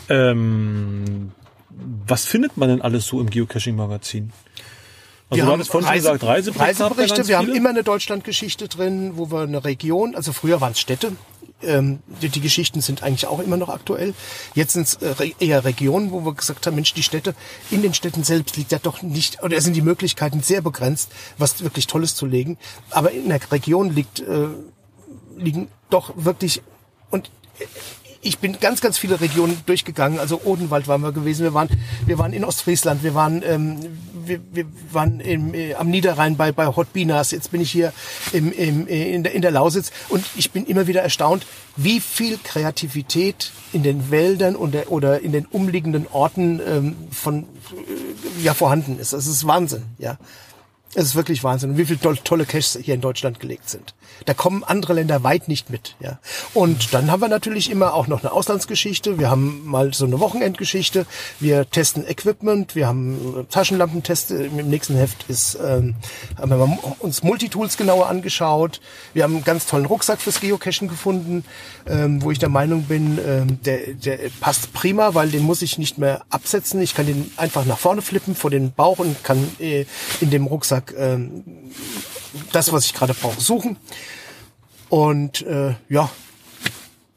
Ähm, 0.09 1.33
was 2.07 2.25
findet 2.25 2.57
man 2.57 2.69
denn 2.69 2.83
alles 2.83 3.07
so 3.07 3.21
im 3.21 3.31
Geocaching-Magazin? 3.31 4.33
Also 5.31 5.45
wir 5.45 5.53
haben 5.53 5.65
vorhin 5.65 5.89
Reise, 5.89 6.09
gesagt, 6.09 6.25
Reiseberichte. 6.25 6.85
Reiseberichte 6.85 7.29
wir 7.29 7.39
haben 7.39 7.55
immer 7.55 7.71
eine 7.71 7.85
Deutschlandgeschichte 7.85 8.69
drin, 8.69 9.13
wo 9.15 9.31
wir 9.31 9.43
eine 9.43 9.65
Region, 9.65 10.17
also 10.17 10.33
früher 10.33 10.61
waren 10.61 10.73
es 10.73 10.81
Städte, 10.81 11.13
ähm, 11.63 12.01
die, 12.23 12.29
die, 12.29 12.41
Geschichten 12.41 12.81
sind 12.81 13.03
eigentlich 13.03 13.27
auch 13.27 13.39
immer 13.39 13.57
noch 13.57 13.69
aktuell. 13.69 14.15
Jetzt 14.55 14.73
sind 14.73 14.87
es 14.87 14.95
äh, 14.95 15.33
eher 15.39 15.65
Regionen, 15.65 16.11
wo 16.11 16.25
wir 16.25 16.35
gesagt 16.35 16.67
haben, 16.67 16.75
Mensch, 16.75 16.95
die 16.95 17.03
Städte, 17.03 17.35
in 17.71 17.83
den 17.83 17.95
Städten 17.95 18.25
selbst 18.25 18.57
liegt 18.57 18.73
ja 18.73 18.79
doch 18.79 19.03
nicht, 19.03 19.43
oder 19.43 19.61
sind 19.61 19.77
die 19.77 19.83
Möglichkeiten 19.83 20.43
sehr 20.43 20.63
begrenzt, 20.63 21.11
was 21.39 21.63
wirklich 21.63 21.87
Tolles 21.87 22.15
zu 22.15 22.27
legen. 22.27 22.59
Aber 22.91 23.11
in 23.13 23.29
der 23.29 23.41
Region 23.53 23.95
liegt, 23.95 24.21
äh, 24.21 24.49
liegen 25.37 25.69
doch 25.91 26.13
wirklich, 26.17 26.63
und 27.11 27.31
ich 28.23 28.39
bin 28.39 28.59
ganz, 28.61 28.81
ganz 28.81 28.99
viele 28.99 29.21
Regionen 29.21 29.61
durchgegangen. 29.67 30.19
Also 30.19 30.43
Odenwald 30.45 30.89
waren 30.89 31.03
wir 31.03 31.13
gewesen, 31.13 31.43
wir 31.43 31.55
waren, 31.55 31.69
wir 32.05 32.19
waren 32.19 32.33
in 32.33 32.45
Ostfriesland, 32.45 33.03
wir 33.03 33.15
waren, 33.15 33.43
ähm, 33.43 33.79
wir, 34.25 34.41
wir 34.53 34.67
waren 34.93 35.21
im, 35.21 35.55
äh, 35.55 35.75
am 35.75 35.89
Niederrhein 35.89 36.37
bei, 36.37 36.53
bei 36.53 36.67
Hotbinas, 36.67 37.31
jetzt 37.31 37.51
bin 37.51 37.61
ich 37.61 37.71
hier 37.71 37.93
im, 38.33 38.53
im, 38.53 38.87
äh, 38.87 39.15
in, 39.15 39.23
der, 39.23 39.33
in 39.33 39.43
der 39.43 39.51
Lausitz 39.51 39.91
und 40.11 40.25
ich 40.37 40.51
bin 40.51 40.67
immer 40.67 40.87
wieder 40.87 41.03
erstaunt, 41.03 41.47
wie 41.77 42.01
viel 42.01 42.39
Kreativität 42.43 43.53
in 43.73 43.83
den 43.83 44.11
Wäldern 44.11 44.55
und 44.55 44.75
der, 44.75 44.93
oder 44.93 45.21
in 45.21 45.33
den 45.33 45.47
umliegenden 45.47 46.07
Orten 46.13 46.61
ähm, 46.67 46.97
von 47.11 47.45
äh, 47.45 48.43
ja 48.43 48.53
vorhanden 48.53 48.99
ist. 48.99 49.15
Das 49.15 49.27
ist 49.27 49.47
Wahnsinn, 49.47 49.85
ja. 49.99 50.19
Es 50.95 51.05
ist 51.05 51.15
wirklich 51.15 51.45
Wahnsinn, 51.45 51.77
wie 51.77 51.85
viele 51.85 52.01
tolle 52.25 52.45
Caches 52.45 52.77
hier 52.83 52.95
in 52.95 53.01
Deutschland 53.01 53.39
gelegt 53.39 53.71
sind. 53.71 53.95
Da 54.27 54.35
kommen 54.35 54.65
andere 54.65 54.95
Länder 54.95 55.23
weit 55.23 55.47
nicht 55.47 55.71
mit. 55.71 55.95
Ja. 56.01 56.19
Und 56.53 56.93
dann 56.93 57.13
haben 57.13 57.21
wir 57.21 57.29
natürlich 57.29 57.71
immer 57.71 57.95
auch 57.95 58.09
noch 58.09 58.25
eine 58.25 58.33
Auslandsgeschichte. 58.33 59.17
Wir 59.17 59.31
haben 59.31 59.65
mal 59.67 59.95
so 59.95 60.05
eine 60.05 60.19
Wochenendgeschichte. 60.19 61.07
Wir 61.39 61.71
testen 61.71 62.05
Equipment. 62.09 62.75
Wir 62.75 62.89
haben 62.89 63.47
Taschenlampentests. 63.51 64.33
Im 64.33 64.69
nächsten 64.69 64.97
Heft 64.97 65.27
ist, 65.29 65.57
ähm, 65.65 65.95
haben 66.37 66.51
wir 66.51 66.79
uns 66.99 67.23
Multitools 67.23 67.77
genauer 67.77 68.09
angeschaut. 68.09 68.81
Wir 69.15 69.23
haben 69.23 69.37
einen 69.37 69.45
ganz 69.45 69.67
tollen 69.67 69.87
Rucksack 69.87 70.21
fürs 70.21 70.41
Geocachen 70.41 70.89
gefunden, 70.89 71.45
ähm, 71.87 72.21
wo 72.21 72.33
ich 72.33 72.41
der 72.41 72.49
Meinung 72.49 72.83
bin, 72.85 73.17
ähm, 73.25 73.63
der, 73.63 73.95
der 73.95 74.19
passt 74.41 74.73
prima, 74.73 75.15
weil 75.15 75.31
den 75.31 75.45
muss 75.45 75.63
ich 75.63 75.79
nicht 75.79 75.99
mehr 75.99 76.23
absetzen. 76.31 76.81
Ich 76.83 76.97
kann 76.97 77.07
den 77.07 77.31
einfach 77.37 77.65
nach 77.65 77.79
vorne 77.79 78.03
flippen 78.03 78.35
vor 78.35 78.51
den 78.51 78.73
Bauch 78.73 78.99
und 78.99 79.23
kann 79.23 79.39
äh, 79.61 79.87
in 80.21 80.31
dem 80.31 80.47
Rucksack 80.47 80.80
ähm, 80.97 81.45
das, 82.53 82.73
was 82.73 82.87
ich 82.87 82.95
gerade 82.95 83.15
brauche, 83.15 83.41
suchen. 83.41 83.77
Und 84.89 85.43
äh, 85.43 85.75
ja, 85.89 86.11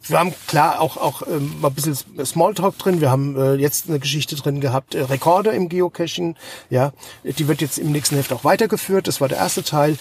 wir 0.07 0.19
haben 0.19 0.33
klar 0.48 0.81
auch 0.81 0.98
auch 0.98 1.24
ähm, 1.27 1.62
mal 1.62 1.69
ein 1.69 1.74
bisschen 1.74 1.95
Smalltalk 2.25 2.77
drin. 2.77 3.01
Wir 3.01 3.10
haben 3.10 3.38
äh, 3.38 3.54
jetzt 3.54 3.88
eine 3.88 4.00
Geschichte 4.00 4.36
drin 4.36 4.60
gehabt, 4.60 4.95
äh, 4.95 5.01
Rekorde 5.01 5.51
im 5.51 5.69
Geocaching. 5.69 6.36
Ja, 6.69 6.92
die 7.24 7.48
wird 7.48 7.62
jetzt 7.62 7.77
im 7.77 7.92
nächsten 7.92 8.15
Heft 8.15 8.33
auch 8.33 8.44
weitergeführt. 8.44 9.07
Das 9.07 9.21
war 9.21 9.30
der 9.30 9.38
erste 9.38 9.63
Teil. 9.63 9.98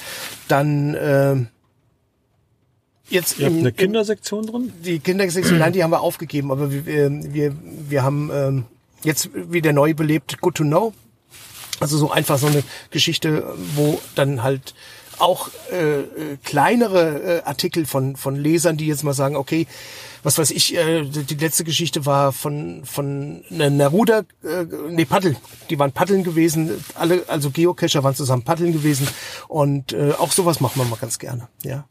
Dann 0.48 0.94
äh, 0.94 1.36
jetzt 3.08 3.38
Ihr 3.38 3.46
im, 3.46 3.58
eine 3.58 3.72
Kindersektion 3.72 4.46
drin? 4.46 4.72
Die 4.84 4.98
Kindersektion, 4.98 5.58
nein, 5.58 5.72
die 5.72 5.84
haben 5.84 5.92
wir 5.92 6.00
aufgegeben. 6.00 6.50
Aber 6.50 6.72
wir 6.72 6.84
wir 6.84 7.54
wir 7.88 8.02
haben 8.02 8.30
ähm, 8.32 8.64
jetzt 9.04 9.30
wieder 9.34 9.72
neu 9.72 9.94
belebt. 9.94 10.40
Good 10.40 10.56
to 10.56 10.64
know. 10.64 10.92
Also 11.80 11.96
so 11.98 12.10
einfach 12.10 12.38
so 12.38 12.46
eine 12.46 12.62
Geschichte, 12.90 13.54
wo 13.74 14.00
dann 14.14 14.42
halt 14.42 14.74
auch 15.18 15.50
äh, 15.70 16.00
äh, 16.00 16.36
kleinere 16.42 17.40
äh, 17.40 17.42
Artikel 17.44 17.86
von 17.86 18.16
von 18.16 18.36
Lesern, 18.36 18.76
die 18.76 18.86
jetzt 18.86 19.04
mal 19.04 19.14
sagen, 19.14 19.36
okay, 19.36 19.66
was 20.22 20.38
weiß 20.38 20.50
ich, 20.50 20.76
äh, 20.76 21.04
die 21.04 21.34
letzte 21.34 21.64
Geschichte 21.64 22.06
war 22.06 22.32
von 22.32 22.84
von 22.84 23.44
einer 23.50 23.88
Ruder, 23.88 24.24
äh, 24.42 24.64
nee 24.88 25.04
Paddel, 25.04 25.36
die 25.70 25.78
waren 25.78 25.92
Paddeln 25.92 26.24
gewesen, 26.24 26.84
alle 26.94 27.24
also 27.28 27.50
Geocacher 27.50 28.02
waren 28.02 28.14
zusammen 28.14 28.42
Paddeln 28.42 28.72
gewesen. 28.72 29.08
Und 29.48 29.92
äh, 29.92 30.12
auch 30.18 30.32
sowas 30.32 30.60
machen 30.60 30.80
wir 30.80 30.84
mal 30.84 30.96
ganz 30.96 31.18
gerne, 31.18 31.48
ja. 31.62 31.86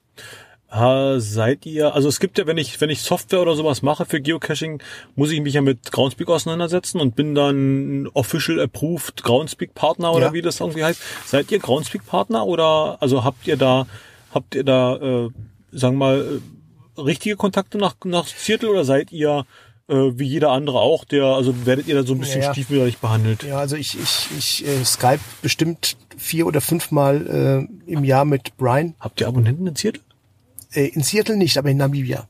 Uh, 0.74 1.20
seid 1.20 1.66
ihr, 1.66 1.94
also 1.96 2.08
es 2.08 2.22
gibt 2.22 2.38
ja, 2.38 2.48
wenn 2.48 2.58
ich, 2.58 2.80
wenn 2.80 2.90
ich 2.90 3.02
Software 3.02 3.42
oder 3.42 3.56
sowas 3.56 3.82
mache 3.82 4.06
für 4.06 4.22
Geocaching, 4.22 4.82
muss 5.16 5.30
ich 5.32 5.42
mich 5.42 5.56
ja 5.56 5.62
mit 5.62 5.92
Groundspeak 5.92 6.30
auseinandersetzen 6.30 7.02
und 7.02 7.14
bin 7.14 7.36
dann 7.36 8.08
Official 8.14 8.58
Approved 8.62 9.22
Groundspeak 9.22 9.74
Partner 9.74 10.14
oder 10.14 10.28
ja. 10.28 10.34
wie 10.34 10.42
das 10.42 10.62
irgendwie 10.62 10.86
heißt. 10.86 11.02
Seid 11.26 11.52
ihr 11.52 11.60
Groundspeak 11.60 12.06
Partner 12.06 12.46
oder 12.48 12.98
also 13.02 13.26
habt 13.26 13.48
ihr 13.48 13.58
da, 13.58 13.86
habt 14.34 14.56
ihr 14.56 14.64
da, 14.64 14.96
äh, 14.96 15.30
sagen 15.74 15.96
wir 15.96 16.06
mal, 16.06 16.40
äh, 16.98 17.02
richtige 17.02 17.36
Kontakte 17.36 17.78
nach, 17.78 17.96
nach 18.06 18.28
Seattle 18.28 18.70
oder 18.70 18.86
seid 18.86 19.12
ihr 19.12 19.46
äh, 19.90 19.94
wie 19.94 20.26
jeder 20.26 20.52
andere 20.52 20.80
auch, 20.80 21.04
der, 21.04 21.26
also 21.26 21.66
werdet 21.66 21.90
ihr 21.90 21.96
da 21.96 22.04
so 22.04 22.14
ein 22.14 22.20
bisschen 22.20 22.44
ja, 22.44 22.54
stiefmütterlich 22.54 23.00
behandelt? 23.00 23.44
Ja, 23.44 23.58
also 23.58 23.76
ich, 23.76 24.00
ich, 24.00 24.30
ich 24.38 24.66
äh, 24.66 24.86
Skype 24.86 25.20
bestimmt 25.42 25.98
vier 26.18 26.48
oder 26.48 26.62
fünfmal 26.62 27.68
äh, 27.88 27.92
im 27.92 28.06
Jahr 28.06 28.24
mit 28.24 28.56
Brian. 28.56 28.96
Habt 29.02 29.20
ihr 29.20 29.28
Abonnenten 29.28 29.68
in 29.68 29.76
Seattle? 29.76 30.02
Äh, 30.74 30.88
in 30.88 31.04
Seattle 31.04 31.38
nicht, 31.38 31.58
aber 31.58 31.70
in 31.70 31.78
Namibia. 31.78 32.28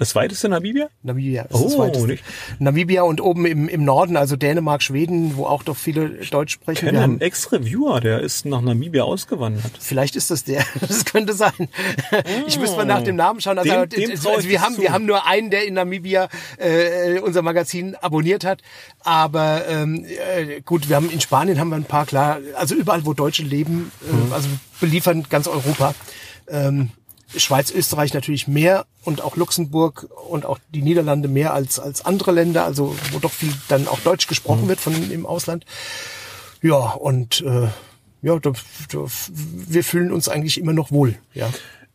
Das 0.00 0.14
weiteste 0.14 0.48
Namibia? 0.48 0.88
Namibia 1.02 1.42
ist 1.42 1.54
oh, 1.54 1.64
das 1.64 1.76
weiteste. 1.76 2.06
Nicht. 2.06 2.24
Namibia 2.58 3.02
und 3.02 3.20
oben 3.20 3.44
im, 3.44 3.68
im 3.68 3.84
Norden, 3.84 4.16
also 4.16 4.34
Dänemark, 4.34 4.82
Schweden, 4.82 5.36
wo 5.36 5.44
auch 5.44 5.62
doch 5.62 5.76
viele 5.76 6.08
Deutsch 6.30 6.54
sprechen. 6.54 6.86
Ich 6.86 6.90
kenne 6.90 7.04
einen 7.04 7.20
Ex-Reviewer, 7.20 8.00
der 8.00 8.20
ist 8.20 8.46
nach 8.46 8.62
Namibia 8.62 9.02
ausgewandert. 9.02 9.72
Vielleicht 9.78 10.16
ist 10.16 10.30
das 10.30 10.44
der. 10.44 10.64
Das 10.80 11.04
könnte 11.04 11.34
sein. 11.34 11.52
Oh. 11.58 12.16
Ich 12.46 12.58
müsste 12.58 12.78
mal 12.78 12.86
nach 12.86 13.02
dem 13.02 13.16
Namen 13.16 13.42
schauen. 13.42 13.58
Also, 13.58 13.84
dem, 13.84 13.88
dem 13.90 14.10
also 14.10 14.48
wir, 14.48 14.62
haben, 14.62 14.78
wir 14.78 14.90
haben 14.90 15.04
nur 15.04 15.26
einen, 15.26 15.50
der 15.50 15.66
in 15.66 15.74
Namibia 15.74 16.30
äh, 16.56 17.18
unser 17.18 17.42
Magazin 17.42 17.94
abonniert 17.96 18.42
hat. 18.42 18.62
Aber 19.00 19.68
ähm, 19.68 20.06
äh, 20.06 20.62
gut, 20.62 20.88
wir 20.88 20.96
haben 20.96 21.10
in 21.10 21.20
Spanien 21.20 21.60
haben 21.60 21.68
wir 21.68 21.76
ein 21.76 21.84
paar, 21.84 22.06
klar, 22.06 22.38
also 22.54 22.74
überall, 22.74 23.04
wo 23.04 23.12
Deutsche 23.12 23.42
leben, 23.42 23.92
äh, 24.08 24.14
mhm. 24.14 24.32
also 24.32 24.48
beliefern 24.80 25.26
ganz 25.28 25.46
Europa. 25.46 25.94
Ähm, 26.48 26.90
Schweiz, 27.36 27.70
Österreich 27.70 28.14
natürlich 28.14 28.48
mehr 28.48 28.86
und 29.04 29.22
auch 29.22 29.36
Luxemburg 29.36 30.08
und 30.28 30.46
auch 30.46 30.58
die 30.74 30.82
Niederlande 30.82 31.28
mehr 31.28 31.54
als, 31.54 31.78
als 31.78 32.04
andere 32.04 32.32
Länder, 32.32 32.64
also 32.64 32.96
wo 33.12 33.18
doch 33.18 33.32
viel 33.32 33.52
dann 33.68 33.88
auch 33.88 34.00
Deutsch 34.00 34.26
gesprochen 34.26 34.64
mhm. 34.64 34.68
wird 34.68 34.80
von 34.80 35.10
im 35.10 35.26
Ausland. 35.26 35.64
Ja, 36.62 36.76
und 36.76 37.40
äh, 37.42 37.68
ja, 38.22 38.38
da, 38.38 38.52
da, 38.92 39.06
wir 39.30 39.84
fühlen 39.84 40.12
uns 40.12 40.28
eigentlich 40.28 40.58
immer 40.58 40.72
noch 40.72 40.90
wohl, 40.90 41.16
ja. 41.34 41.48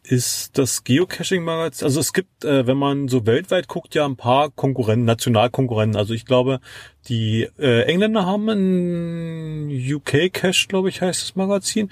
Ist 0.07 0.59
das 0.59 0.83
Geocaching-Magazin, 0.83 1.85
also 1.85 1.99
es 1.99 2.13
gibt, 2.13 2.45
äh, 2.45 2.67
wenn 2.67 2.77
man 2.77 3.07
so 3.07 3.25
weltweit 3.25 3.67
guckt, 3.67 3.95
ja 3.95 4.05
ein 4.05 4.17
paar 4.17 4.51
Konkurrenten, 4.51 5.05
Nationalkonkurrenten. 5.05 5.97
Also 5.97 6.13
ich 6.13 6.25
glaube, 6.25 6.59
die 7.07 7.49
äh, 7.57 7.85
Engländer 7.85 8.23
haben 8.23 8.47
ein 8.49 9.69
UK 9.71 10.31
Cache, 10.31 10.67
glaube 10.67 10.89
ich, 10.89 11.01
heißt 11.01 11.23
das 11.23 11.35
Magazin 11.35 11.89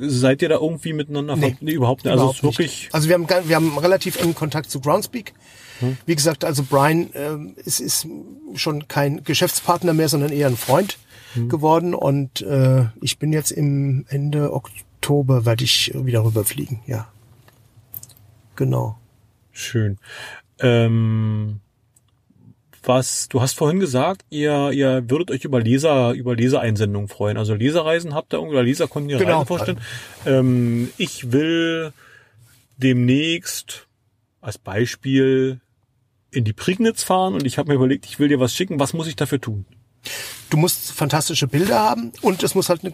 seid 0.00 0.42
ihr 0.42 0.48
da 0.48 0.56
irgendwie 0.56 0.92
miteinander 0.92 1.36
nee, 1.36 1.56
nee, 1.60 1.72
überhaupt 1.72 2.04
nicht. 2.04 2.12
Also 2.12 2.30
ist 2.30 2.42
wirklich. 2.42 2.82
Nicht. 2.82 2.94
Also 2.94 3.08
wir 3.08 3.14
haben 3.14 3.28
wir 3.28 3.56
haben 3.56 3.78
relativ 3.78 4.20
engen 4.20 4.34
Kontakt 4.34 4.70
zu 4.70 4.80
Groundspeak. 4.80 5.32
Hm. 5.80 5.96
Wie 6.06 6.14
gesagt, 6.14 6.44
also 6.44 6.62
Brian 6.62 7.12
äh, 7.12 7.60
ist, 7.60 7.80
ist 7.80 8.06
schon 8.54 8.88
kein 8.88 9.24
Geschäftspartner 9.24 9.92
mehr, 9.92 10.08
sondern 10.08 10.30
eher 10.30 10.46
ein 10.46 10.56
Freund 10.56 10.98
hm. 11.34 11.48
geworden. 11.48 11.94
Und 11.94 12.42
äh, 12.42 12.86
ich 13.00 13.18
bin 13.18 13.32
jetzt 13.32 13.50
im 13.50 14.06
Ende 14.08 14.52
Oktober 14.52 15.44
werde 15.44 15.64
ich 15.64 15.92
wieder 15.94 16.24
rüberfliegen. 16.24 16.80
Ja, 16.86 17.08
genau. 18.56 18.98
Schön. 19.52 19.98
Ähm 20.60 21.60
was, 22.86 23.28
du 23.28 23.40
hast 23.40 23.54
vorhin 23.54 23.80
gesagt, 23.80 24.24
ihr, 24.30 24.70
ihr 24.72 25.08
würdet 25.08 25.30
euch 25.30 25.44
über 25.44 25.60
Leser, 25.60 26.12
über 26.12 26.34
Lesereinsendungen 26.34 27.08
freuen. 27.08 27.36
Also 27.36 27.54
Leserreisen 27.54 28.14
habt 28.14 28.32
ihr 28.34 28.42
oder 28.42 28.62
Leser 28.62 28.88
konnten 28.88 29.10
ihr 29.10 29.18
genau. 29.18 29.38
Reisen 29.38 29.46
vorstellen. 29.46 29.80
Ähm, 30.26 30.90
ich 30.96 31.32
will 31.32 31.92
demnächst 32.76 33.86
als 34.40 34.58
Beispiel 34.58 35.60
in 36.30 36.44
die 36.44 36.52
Prignitz 36.52 37.02
fahren 37.02 37.34
und 37.34 37.46
ich 37.46 37.58
habe 37.58 37.68
mir 37.68 37.76
überlegt, 37.76 38.06
ich 38.06 38.18
will 38.18 38.28
dir 38.28 38.40
was 38.40 38.54
schicken. 38.54 38.80
Was 38.80 38.92
muss 38.92 39.06
ich 39.06 39.16
dafür 39.16 39.40
tun? 39.40 39.64
Du 40.50 40.58
musst 40.58 40.92
fantastische 40.92 41.46
Bilder 41.46 41.78
haben 41.78 42.12
und 42.20 42.42
es 42.42 42.54
muss 42.54 42.68
halt 42.68 42.82
eine, 42.84 42.92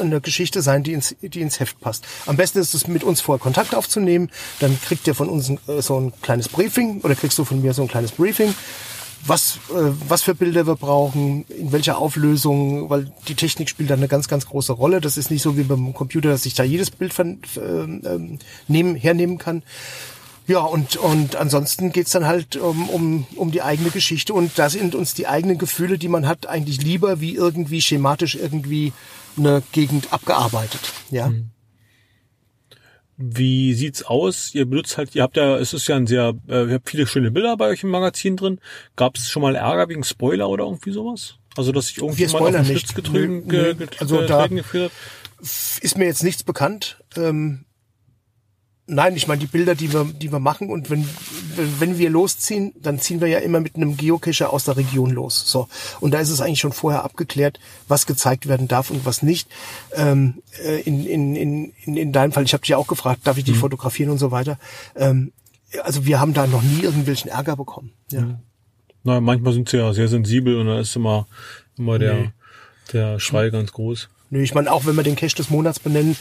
eine, 0.00 0.20
Geschichte 0.20 0.62
sein, 0.62 0.84
die 0.84 0.92
ins, 0.92 1.16
die 1.20 1.40
ins 1.40 1.58
Heft 1.58 1.80
passt. 1.80 2.06
Am 2.26 2.36
besten 2.36 2.60
ist 2.60 2.74
es, 2.74 2.86
mit 2.86 3.02
uns 3.02 3.20
vorher 3.20 3.42
Kontakt 3.42 3.74
aufzunehmen. 3.74 4.30
Dann 4.60 4.78
kriegt 4.80 5.06
ihr 5.06 5.14
von 5.14 5.28
uns 5.28 5.50
äh, 5.50 5.82
so 5.82 5.98
ein 5.98 6.12
kleines 6.22 6.48
Briefing 6.48 7.00
oder 7.00 7.16
kriegst 7.16 7.38
du 7.38 7.44
von 7.44 7.60
mir 7.60 7.74
so 7.74 7.82
ein 7.82 7.88
kleines 7.88 8.12
Briefing 8.12 8.54
was, 9.26 9.58
äh, 9.70 9.92
was 10.08 10.22
für 10.22 10.34
Bilder 10.34 10.66
wir 10.66 10.76
brauchen, 10.76 11.44
in 11.48 11.72
welcher 11.72 11.98
Auflösung, 11.98 12.90
weil 12.90 13.12
die 13.28 13.34
Technik 13.34 13.68
spielt 13.68 13.90
da 13.90 13.94
eine 13.94 14.08
ganz, 14.08 14.28
ganz 14.28 14.46
große 14.46 14.72
Rolle. 14.72 15.00
Das 15.00 15.16
ist 15.16 15.30
nicht 15.30 15.42
so 15.42 15.56
wie 15.56 15.62
beim 15.62 15.94
Computer, 15.94 16.30
dass 16.30 16.46
ich 16.46 16.54
da 16.54 16.64
jedes 16.64 16.90
Bild 16.90 17.12
von, 17.12 17.40
äh, 17.56 17.60
ähm, 17.60 18.38
nehmen, 18.68 18.96
hernehmen 18.96 19.38
kann. 19.38 19.62
Ja, 20.46 20.60
und, 20.60 20.96
und 20.96 21.36
ansonsten 21.36 21.90
geht's 21.92 22.10
dann 22.10 22.26
halt 22.26 22.56
um, 22.56 22.90
um, 22.90 23.26
um 23.36 23.50
die 23.50 23.62
eigene 23.62 23.90
Geschichte 23.90 24.34
und 24.34 24.58
da 24.58 24.68
sind 24.68 24.94
uns 24.94 25.14
die 25.14 25.26
eigenen 25.26 25.56
Gefühle, 25.56 25.96
die 25.96 26.08
man 26.08 26.28
hat, 26.28 26.46
eigentlich 26.46 26.82
lieber 26.82 27.20
wie 27.20 27.34
irgendwie 27.34 27.80
schematisch 27.80 28.34
irgendwie 28.34 28.92
eine 29.38 29.62
Gegend 29.72 30.12
abgearbeitet. 30.12 30.92
Ja. 31.10 31.28
Mhm. 31.28 31.53
Wie 33.16 33.74
sieht's 33.74 34.02
aus? 34.02 34.54
Ihr 34.54 34.66
benutzt 34.66 34.98
halt, 34.98 35.14
ihr 35.14 35.22
habt 35.22 35.36
ja, 35.36 35.56
es 35.56 35.72
ist 35.72 35.86
ja 35.86 35.96
ein 35.96 36.06
sehr, 36.06 36.34
äh, 36.48 36.64
ihr 36.64 36.74
habt 36.74 36.90
viele 36.90 37.06
schöne 37.06 37.30
Bilder 37.30 37.56
bei 37.56 37.68
euch 37.68 37.82
im 37.84 37.90
Magazin 37.90 38.36
drin. 38.36 38.60
Gab 38.96 39.16
es 39.16 39.28
schon 39.28 39.42
mal 39.42 39.54
Ärger 39.54 39.88
wegen 39.88 40.02
Spoiler 40.02 40.48
oder 40.48 40.64
irgendwie 40.64 40.90
sowas? 40.90 41.36
Also 41.56 41.70
dass 41.70 41.88
sich 41.88 41.98
irgendwie 41.98 42.26
mal 42.26 42.42
auf 42.42 42.50
den 42.50 42.64
Schlitz 42.64 42.94
getreten, 42.94 43.48
ge, 43.48 43.76
also 44.00 44.22
da 44.26 44.48
geführt 44.48 44.90
hat? 44.90 45.82
Ist 45.82 45.98
mir 45.98 46.06
jetzt 46.06 46.24
nichts 46.24 46.42
bekannt. 46.42 46.98
Ähm, 47.16 47.66
Nein, 48.86 49.16
ich 49.16 49.26
meine 49.26 49.40
die 49.40 49.46
Bilder, 49.46 49.74
die 49.74 49.94
wir, 49.94 50.04
die 50.04 50.30
wir 50.30 50.40
machen 50.40 50.68
und 50.68 50.90
wenn 50.90 51.08
wenn 51.56 51.96
wir 51.96 52.10
losziehen, 52.10 52.74
dann 52.80 52.98
ziehen 52.98 53.22
wir 53.22 53.28
ja 53.28 53.38
immer 53.38 53.60
mit 53.60 53.76
einem 53.76 53.96
Geocacher 53.96 54.52
aus 54.52 54.64
der 54.64 54.76
Region 54.76 55.10
los. 55.10 55.42
So 55.46 55.68
und 56.00 56.12
da 56.12 56.20
ist 56.20 56.28
es 56.28 56.42
eigentlich 56.42 56.60
schon 56.60 56.72
vorher 56.72 57.02
abgeklärt, 57.02 57.60
was 57.88 58.04
gezeigt 58.04 58.46
werden 58.46 58.68
darf 58.68 58.90
und 58.90 59.06
was 59.06 59.22
nicht. 59.22 59.48
Ähm, 59.94 60.42
äh, 60.62 60.82
in, 60.82 61.06
in, 61.06 61.34
in, 61.34 61.72
in, 61.84 61.96
in 61.96 62.12
deinem 62.12 62.32
Fall, 62.32 62.44
ich 62.44 62.52
habe 62.52 62.60
dich 62.60 62.70
ja 62.70 62.76
auch 62.76 62.86
gefragt, 62.86 63.26
darf 63.26 63.38
ich 63.38 63.44
die 63.44 63.52
mhm. 63.52 63.56
fotografieren 63.56 64.10
und 64.10 64.18
so 64.18 64.30
weiter. 64.30 64.58
Ähm, 64.96 65.32
also 65.82 66.04
wir 66.04 66.20
haben 66.20 66.34
da 66.34 66.46
noch 66.46 66.62
nie 66.62 66.82
irgendwelchen 66.82 67.30
Ärger 67.30 67.56
bekommen. 67.56 67.92
Ja. 68.10 68.20
Mhm. 68.20 68.38
Na, 69.02 69.20
manchmal 69.20 69.54
sind 69.54 69.68
sie 69.68 69.78
ja 69.78 69.92
sehr 69.94 70.08
sensibel 70.08 70.58
und 70.58 70.66
da 70.66 70.80
ist 70.80 70.94
immer 70.94 71.26
immer 71.78 71.98
der 71.98 72.14
nee. 72.14 72.30
der 72.92 73.18
Schrei 73.18 73.48
ganz 73.48 73.72
groß. 73.72 74.10
Nö, 74.28 74.42
ich 74.42 74.54
meine 74.54 74.70
auch 74.70 74.84
wenn 74.84 74.94
wir 74.94 75.02
den 75.02 75.16
Cache 75.16 75.36
des 75.36 75.48
Monats 75.48 75.80
benennen, 75.80 76.16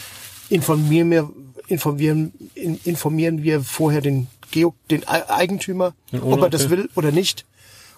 informieren 0.49 1.11
wir 1.11 1.29
informieren, 1.67 2.33
in, 2.55 2.79
informieren 2.83 3.43
wir 3.43 3.61
vorher 3.61 4.01
den, 4.01 4.27
Geo, 4.51 4.73
den 4.91 5.07
Eigentümer, 5.07 5.93
ob 6.21 6.41
er 6.41 6.49
das 6.49 6.69
will 6.69 6.89
oder 6.95 7.11
nicht. 7.11 7.45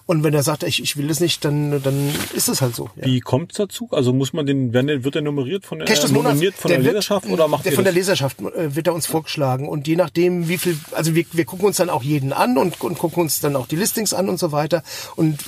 Und 0.07 0.23
wenn 0.23 0.35
er 0.35 0.43
sagt, 0.43 0.61
ich, 0.61 0.83
ich 0.83 0.97
will 0.97 1.07
das 1.07 1.19
nicht, 1.19 1.43
dann, 1.43 1.81
dann 1.81 2.11
ist 2.35 2.47
es 2.47 2.61
halt 2.61 2.75
so. 2.75 2.91
Ja. 2.95 3.05
Wie 3.05 3.21
kommt 3.21 3.53
es 3.53 3.57
dazu? 3.57 3.87
Also 3.89 4.13
muss 4.13 4.33
man 4.33 4.45
den, 4.45 4.71
werden, 4.71 5.03
wird 5.03 5.15
der 5.15 5.23
nummeriert 5.23 5.65
von 5.65 5.79
der, 5.79 5.89
äh, 5.89 6.11
nominiert 6.11 6.53
von 6.53 6.69
der, 6.69 6.77
der 6.77 6.91
Leserschaft 6.91 7.27
oder 7.27 7.47
macht 7.47 7.65
der 7.65 7.71
von 7.71 7.83
der 7.83 7.93
Leserschaft 7.93 8.39
äh, 8.39 8.75
wird 8.75 8.85
er 8.85 8.93
uns 8.93 9.07
vorgeschlagen 9.07 9.67
und 9.67 9.87
je 9.87 9.95
nachdem, 9.95 10.47
wie 10.47 10.59
viel, 10.59 10.77
also 10.91 11.15
wir, 11.15 11.25
wir 11.31 11.45
gucken 11.45 11.65
uns 11.65 11.77
dann 11.77 11.89
auch 11.89 12.03
jeden 12.03 12.33
an 12.33 12.59
und, 12.59 12.79
und 12.81 12.99
gucken 12.99 13.23
uns 13.23 13.39
dann 13.39 13.55
auch 13.55 13.65
die 13.65 13.77
Listings 13.77 14.13
an 14.13 14.29
und 14.29 14.37
so 14.37 14.51
weiter. 14.51 14.83
Und 15.15 15.39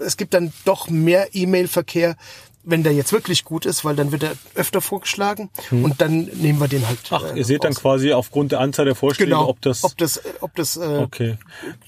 es 0.00 0.16
gibt 0.16 0.32
dann 0.32 0.54
doch 0.64 0.88
mehr 0.88 1.28
E-Mail-Verkehr, 1.34 2.16
wenn 2.64 2.82
der 2.82 2.92
jetzt 2.92 3.12
wirklich 3.12 3.44
gut 3.44 3.66
ist, 3.66 3.84
weil 3.84 3.94
dann 3.94 4.12
wird 4.12 4.22
er 4.22 4.32
öfter 4.54 4.80
vorgeschlagen 4.80 5.50
hm. 5.68 5.84
und 5.84 6.00
dann 6.00 6.24
nehmen 6.24 6.58
wir 6.60 6.68
den 6.68 6.86
halt. 6.86 6.98
Ach, 7.10 7.24
äh, 7.24 7.38
ihr 7.38 7.44
seht 7.44 7.64
dann 7.64 7.74
quasi 7.74 8.12
aufgrund 8.12 8.52
der 8.52 8.60
Anzahl 8.60 8.84
der 8.84 8.94
Vorschläge, 8.94 9.30
genau, 9.30 9.48
ob 9.48 9.60
das, 9.60 9.84
ob 9.84 9.96
das, 9.98 10.20
ob 10.40 10.54
das 10.54 10.76
äh, 10.76 10.80
okay. 10.80 11.36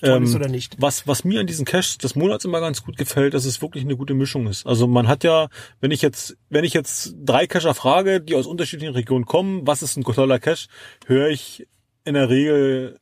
toll 0.00 0.22
ist 0.22 0.30
ähm, 0.30 0.36
oder 0.36 0.48
nicht. 0.48 0.76
Was, 0.78 1.06
was 1.06 1.24
mir 1.24 1.40
an 1.40 1.46
diesen 1.46 1.64
Caches 1.64 1.98
des 1.98 2.14
Monats 2.14 2.44
immer 2.44 2.60
ganz 2.60 2.84
gut 2.84 2.96
gefällt, 2.96 3.34
dass 3.34 3.44
es 3.44 3.62
wirklich 3.62 3.84
eine 3.84 3.96
gute 3.96 4.14
Mischung 4.14 4.46
ist. 4.46 4.66
Also 4.66 4.86
man 4.86 5.08
hat 5.08 5.24
ja, 5.24 5.48
wenn 5.80 5.90
ich 5.90 6.02
jetzt, 6.02 6.36
wenn 6.50 6.64
ich 6.64 6.74
jetzt 6.74 7.14
drei 7.18 7.46
Cacher 7.46 7.74
frage, 7.74 8.20
die 8.20 8.34
aus 8.34 8.46
unterschiedlichen 8.46 8.94
Regionen 8.94 9.24
kommen, 9.24 9.66
was 9.66 9.82
ist 9.82 9.96
ein 9.96 10.04
toller 10.04 10.38
Cache, 10.38 10.68
höre 11.06 11.28
ich 11.28 11.66
in 12.04 12.14
der 12.14 12.28
Regel 12.28 12.98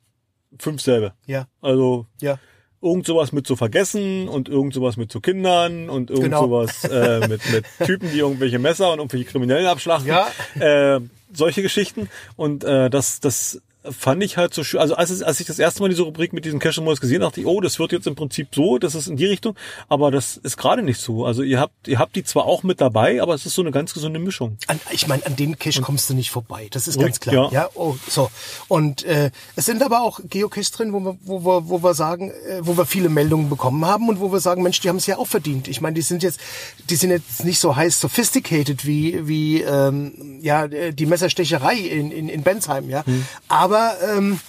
fünf 0.58 0.80
selbe. 0.80 1.14
Ja. 1.26 1.48
Also 1.60 2.06
ja 2.20 2.38
irgend 2.84 3.06
sowas 3.06 3.32
mit 3.32 3.46
zu 3.46 3.56
vergessen 3.56 4.28
und 4.28 4.48
irgend 4.48 4.74
sowas 4.74 4.96
mit 4.96 5.10
zu 5.10 5.20
Kindern 5.20 5.88
und 5.88 6.10
irgend 6.10 6.26
genau. 6.26 6.42
sowas 6.42 6.84
äh, 6.84 7.20
mit, 7.28 7.40
mit 7.50 7.64
Typen, 7.84 8.10
die 8.12 8.18
irgendwelche 8.18 8.58
Messer 8.58 8.92
und 8.92 8.98
irgendwelche 8.98 9.24
Kriminellen 9.24 9.66
abschlachten. 9.66 10.08
Ja. 10.08 10.96
Äh, 10.96 11.00
solche 11.32 11.62
Geschichten. 11.62 12.08
Und 12.36 12.62
äh, 12.64 12.90
das, 12.90 13.20
das 13.20 13.60
fand 13.90 14.22
ich 14.22 14.36
halt 14.36 14.54
so 14.54 14.64
schön. 14.64 14.80
Also 14.80 14.94
als, 14.94 15.22
als 15.22 15.40
ich 15.40 15.46
das 15.46 15.58
erste 15.58 15.82
Mal 15.82 15.88
diese 15.88 16.02
Rubrik 16.02 16.32
mit 16.32 16.44
diesen 16.44 16.58
Cash 16.58 16.78
Models 16.78 17.00
gesehen 17.00 17.20
dachte 17.20 17.40
ich, 17.40 17.46
oh, 17.46 17.60
das 17.60 17.78
wird 17.78 17.92
jetzt 17.92 18.06
im 18.06 18.14
Prinzip 18.14 18.48
so, 18.54 18.78
das 18.78 18.94
ist 18.94 19.08
in 19.08 19.16
die 19.16 19.26
Richtung, 19.26 19.54
aber 19.88 20.10
das 20.10 20.36
ist 20.36 20.56
gerade 20.56 20.82
nicht 20.82 21.00
so. 21.00 21.24
Also 21.24 21.42
ihr 21.42 21.60
habt, 21.60 21.88
ihr 21.88 21.98
habt 21.98 22.16
die 22.16 22.24
zwar 22.24 22.46
auch 22.46 22.62
mit 22.62 22.80
dabei, 22.80 23.20
aber 23.22 23.34
es 23.34 23.46
ist 23.46 23.54
so 23.54 23.62
eine 23.62 23.70
ganz 23.70 23.92
gesunde 23.94 24.18
Mischung. 24.18 24.56
An, 24.66 24.80
ich 24.90 25.06
meine, 25.06 25.24
an 25.26 25.36
den 25.36 25.58
Cache 25.58 25.82
kommst 25.82 26.08
du 26.08 26.14
nicht 26.14 26.30
vorbei. 26.30 26.68
Das 26.70 26.88
ist 26.88 26.98
ganz 26.98 27.20
klar. 27.20 27.52
Ja, 27.52 27.62
ja 27.62 27.68
oh, 27.74 27.96
so. 28.08 28.30
Und 28.68 29.04
äh, 29.04 29.30
es 29.56 29.66
sind 29.66 29.82
aber 29.82 30.02
auch 30.02 30.20
Geocaches 30.28 30.70
drin, 30.70 30.92
wo 30.92 31.00
wir, 31.00 31.16
wo 31.22 31.44
wir, 31.44 31.68
wo 31.68 31.82
wir 31.82 31.94
sagen, 31.94 32.30
äh, 32.30 32.60
wo 32.62 32.76
wir 32.76 32.86
viele 32.86 33.08
Meldungen 33.08 33.50
bekommen 33.50 33.84
haben 33.84 34.08
und 34.08 34.20
wo 34.20 34.32
wir 34.32 34.40
sagen, 34.40 34.62
Mensch, 34.62 34.80
die 34.80 34.88
haben 34.88 34.96
es 34.96 35.06
ja 35.06 35.18
auch 35.18 35.26
verdient. 35.26 35.68
Ich 35.68 35.80
meine, 35.80 35.94
die 35.94 36.02
sind 36.02 36.22
jetzt, 36.22 36.40
die 36.88 36.96
sind 36.96 37.10
jetzt 37.10 37.44
nicht 37.44 37.58
so 37.58 37.76
heiß 37.76 38.00
sophisticated 38.00 38.86
wie, 38.86 39.26
wie 39.28 39.62
ähm, 39.62 40.38
ja 40.40 40.68
die 40.68 41.06
Messerstecherei 41.06 41.76
in, 41.76 42.10
in, 42.10 42.28
in 42.28 42.42
Bensheim, 42.42 42.88
ja. 42.88 43.04
Hm. 43.04 43.26
Aber 43.48 43.73
ähm, 44.02 44.40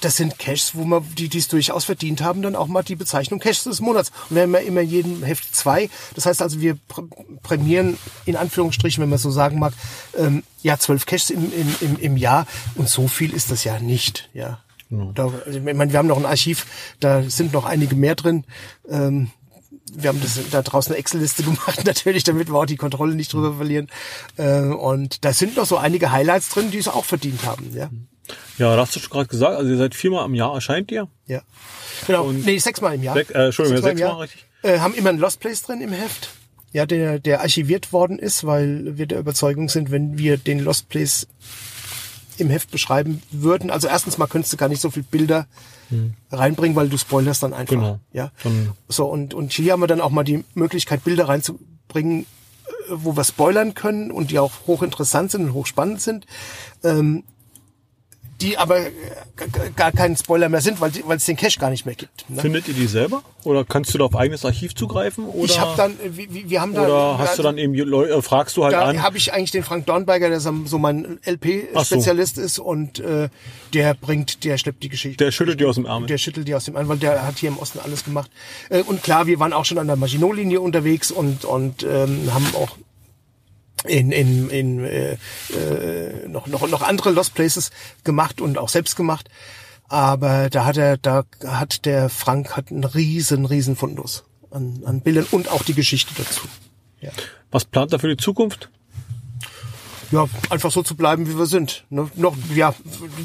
das 0.00 0.16
sind 0.16 0.38
Caches, 0.38 0.74
wo 0.74 0.84
man, 0.84 1.04
die 1.16 1.28
dies 1.28 1.48
durchaus 1.48 1.84
verdient 1.84 2.22
haben, 2.22 2.42
dann 2.42 2.56
auch 2.56 2.68
mal 2.68 2.82
die 2.82 2.96
Bezeichnung 2.96 3.40
Caches 3.40 3.64
des 3.64 3.80
Monats. 3.80 4.10
Und 4.28 4.36
wir 4.36 4.42
haben 4.42 4.54
ja 4.54 4.60
immer 4.60 4.80
jeden 4.80 5.22
Heft 5.22 5.54
zwei. 5.54 5.90
Das 6.14 6.26
heißt 6.26 6.42
also, 6.42 6.60
wir 6.60 6.78
prämieren 7.42 7.98
in 8.24 8.36
Anführungsstrichen, 8.36 9.02
wenn 9.02 9.10
man 9.10 9.18
so 9.18 9.30
sagen 9.30 9.58
mag, 9.58 9.72
ähm, 10.16 10.42
ja 10.62 10.78
zwölf 10.78 11.06
Caches 11.06 11.30
im, 11.30 11.52
im, 11.80 11.98
im 11.98 12.16
Jahr. 12.16 12.46
Und 12.76 12.88
so 12.88 13.08
viel 13.08 13.32
ist 13.32 13.50
das 13.50 13.64
ja 13.64 13.78
nicht. 13.80 14.28
Ja. 14.34 14.60
ja. 14.90 15.10
Da, 15.14 15.32
also, 15.44 15.58
ich 15.58 15.64
meine, 15.64 15.92
wir 15.92 15.98
haben 15.98 16.08
noch 16.08 16.18
ein 16.18 16.26
Archiv, 16.26 16.66
da 17.00 17.22
sind 17.28 17.52
noch 17.52 17.64
einige 17.64 17.96
mehr 17.96 18.14
drin. 18.14 18.44
Ähm, 18.88 19.30
wir 19.92 20.10
haben 20.10 20.20
das 20.20 20.38
da 20.50 20.62
draußen 20.62 20.92
eine 20.92 21.00
Excel-Liste 21.00 21.42
gemacht, 21.44 21.84
natürlich, 21.84 22.22
damit 22.22 22.48
wir 22.48 22.54
auch 22.54 22.66
die 22.66 22.76
Kontrolle 22.76 23.14
nicht 23.14 23.32
drüber 23.32 23.54
verlieren. 23.54 23.88
Äh, 24.36 24.60
und 24.60 25.24
da 25.24 25.32
sind 25.32 25.56
noch 25.56 25.66
so 25.66 25.76
einige 25.76 26.12
Highlights 26.12 26.50
drin, 26.50 26.70
die 26.70 26.78
es 26.78 26.88
auch 26.88 27.04
verdient 27.04 27.44
haben. 27.44 27.74
Ja. 27.74 27.90
Ja, 28.58 28.74
da 28.74 28.82
hast 28.82 28.94
du 28.96 29.00
schon 29.00 29.10
gerade 29.10 29.28
gesagt, 29.28 29.56
also 29.56 29.70
ihr 29.70 29.76
seid 29.76 29.94
viermal 29.94 30.26
im 30.26 30.34
Jahr 30.34 30.54
erscheint 30.54 30.90
ihr. 30.90 31.08
Ja. 31.26 31.42
Genau. 32.06 32.26
Und 32.26 32.44
nee, 32.44 32.58
sechsmal 32.58 32.94
im 32.94 33.02
Jahr. 33.02 33.14
Sech, 33.14 33.30
äh, 33.30 33.46
Entschuldigung, 33.46 33.82
sechsmal, 33.82 33.96
sechsmal 33.96 34.22
richtig. 34.22 34.44
Äh, 34.62 34.78
haben 34.80 34.94
immer 34.94 35.10
ein 35.10 35.18
Lost 35.18 35.40
Place 35.40 35.62
drin 35.62 35.80
im 35.80 35.92
Heft. 35.92 36.30
Ja, 36.72 36.84
der, 36.84 37.18
der 37.18 37.40
archiviert 37.40 37.92
worden 37.92 38.18
ist, 38.18 38.44
weil 38.44 38.98
wir 38.98 39.06
der 39.06 39.18
Überzeugung 39.18 39.68
sind, 39.68 39.90
wenn 39.90 40.18
wir 40.18 40.36
den 40.36 40.58
Lost 40.58 40.88
Place 40.88 41.26
im 42.36 42.50
Heft 42.50 42.70
beschreiben 42.70 43.22
würden. 43.30 43.70
Also 43.70 43.88
erstens 43.88 44.18
mal 44.18 44.26
könntest 44.26 44.52
du 44.52 44.56
gar 44.56 44.68
nicht 44.68 44.80
so 44.80 44.90
viel 44.90 45.02
Bilder 45.02 45.46
hm. 45.88 46.14
reinbringen, 46.30 46.76
weil 46.76 46.88
du 46.88 46.98
spoilerst 46.98 47.42
dann 47.42 47.52
einfach. 47.52 47.74
Genau. 47.74 48.00
Ja. 48.12 48.30
Dann 48.42 48.72
so 48.88 49.06
und 49.06 49.34
und 49.34 49.52
hier 49.52 49.72
haben 49.72 49.80
wir 49.80 49.86
dann 49.86 50.00
auch 50.00 50.10
mal 50.10 50.24
die 50.24 50.44
Möglichkeit 50.54 51.04
Bilder 51.04 51.28
reinzubringen, 51.28 52.22
äh, 52.22 52.26
wo 52.90 53.16
wir 53.16 53.24
spoilern 53.24 53.74
können 53.74 54.10
und 54.10 54.30
die 54.30 54.38
auch 54.38 54.52
hochinteressant 54.66 55.30
sind 55.30 55.44
und 55.46 55.54
hochspannend 55.54 56.00
sind. 56.00 56.26
Ähm, 56.84 57.24
die 58.40 58.56
aber 58.56 58.86
gar 59.74 59.90
keinen 59.90 60.16
Spoiler 60.16 60.48
mehr 60.48 60.60
sind, 60.60 60.80
weil 60.80 60.92
es 61.16 61.24
den 61.24 61.36
Cache 61.36 61.58
gar 61.58 61.70
nicht 61.70 61.86
mehr 61.86 61.96
gibt. 61.96 62.28
Ne? 62.30 62.40
Findet 62.40 62.68
ihr 62.68 62.74
die 62.74 62.86
selber? 62.86 63.22
Oder 63.42 63.64
kannst 63.64 63.92
du 63.94 63.98
da 63.98 64.04
auf 64.04 64.14
eigenes 64.14 64.44
Archiv 64.44 64.76
zugreifen? 64.76 65.26
Oder, 65.26 65.44
ich 65.44 65.58
habe 65.58 65.72
dann, 65.76 65.96
wir, 66.04 66.28
wir 66.50 66.60
haben 66.60 66.74
da... 66.74 66.84
Oder 66.84 67.18
hast 67.18 67.38
du 67.38 67.42
dann 67.42 67.58
eben, 67.58 67.74
äh, 67.74 68.22
fragst 68.22 68.56
du 68.56 68.64
halt 68.64 68.74
da 68.74 68.82
an? 68.82 68.96
Da 68.96 69.02
habe 69.02 69.16
ich 69.16 69.32
eigentlich 69.32 69.50
den 69.50 69.64
Frank 69.64 69.86
Dornberger, 69.86 70.28
der 70.28 70.40
so 70.40 70.52
mein 70.78 71.18
LP-Spezialist 71.24 72.36
so. 72.36 72.42
ist 72.42 72.58
und 72.60 73.00
äh, 73.00 73.28
der 73.74 73.94
bringt, 73.94 74.44
der 74.44 74.56
schleppt 74.56 74.84
die 74.84 74.88
Geschichte. 74.88 75.24
Der 75.24 75.32
schüttelt 75.32 75.58
die 75.58 75.64
aus 75.64 75.74
dem 75.74 75.86
Ärmel. 75.86 76.06
Der 76.06 76.18
schüttelt 76.18 76.46
die 76.46 76.54
aus 76.54 76.64
dem 76.64 76.76
Ärmel, 76.76 76.90
weil 76.90 76.98
der 76.98 77.26
hat 77.26 77.38
hier 77.38 77.48
im 77.48 77.58
Osten 77.58 77.80
alles 77.80 78.04
gemacht. 78.04 78.30
Äh, 78.70 78.82
und 78.82 79.02
klar, 79.02 79.26
wir 79.26 79.40
waren 79.40 79.52
auch 79.52 79.64
schon 79.64 79.78
an 79.78 79.88
der 79.88 79.96
Maginot-Linie 79.96 80.60
unterwegs 80.60 81.10
und, 81.10 81.44
und 81.44 81.82
ähm, 81.82 82.32
haben 82.32 82.46
auch 82.54 82.76
in, 83.84 84.12
in, 84.12 84.50
in 84.50 84.84
äh, 84.84 85.12
äh, 85.52 86.28
noch, 86.28 86.46
noch, 86.46 86.68
noch 86.68 86.82
andere 86.82 87.10
Lost 87.10 87.34
Places 87.34 87.70
gemacht 88.04 88.40
und 88.40 88.58
auch 88.58 88.68
selbst 88.68 88.96
gemacht. 88.96 89.28
Aber 89.88 90.50
da 90.50 90.64
hat 90.64 90.76
er, 90.76 90.98
da 90.98 91.24
hat 91.44 91.84
der 91.86 92.08
Frank 92.10 92.56
hat 92.56 92.70
einen 92.70 92.84
riesen, 92.84 93.46
riesen 93.46 93.76
Fundus 93.76 94.24
an, 94.50 94.82
an 94.84 95.00
Bildern 95.00 95.26
und 95.30 95.48
auch 95.48 95.62
die 95.62 95.74
Geschichte 95.74 96.12
dazu. 96.16 96.42
Ja. 97.00 97.10
Was 97.50 97.64
plant 97.64 97.92
er 97.92 97.98
für 97.98 98.08
die 98.08 98.16
Zukunft? 98.16 98.70
Ja, 100.10 100.26
einfach 100.48 100.70
so 100.70 100.82
zu 100.82 100.96
bleiben, 100.96 101.28
wie 101.28 101.36
wir 101.36 101.46
sind. 101.46 101.84
Ne? 101.90 102.10
Noch, 102.16 102.34
ja, 102.54 102.74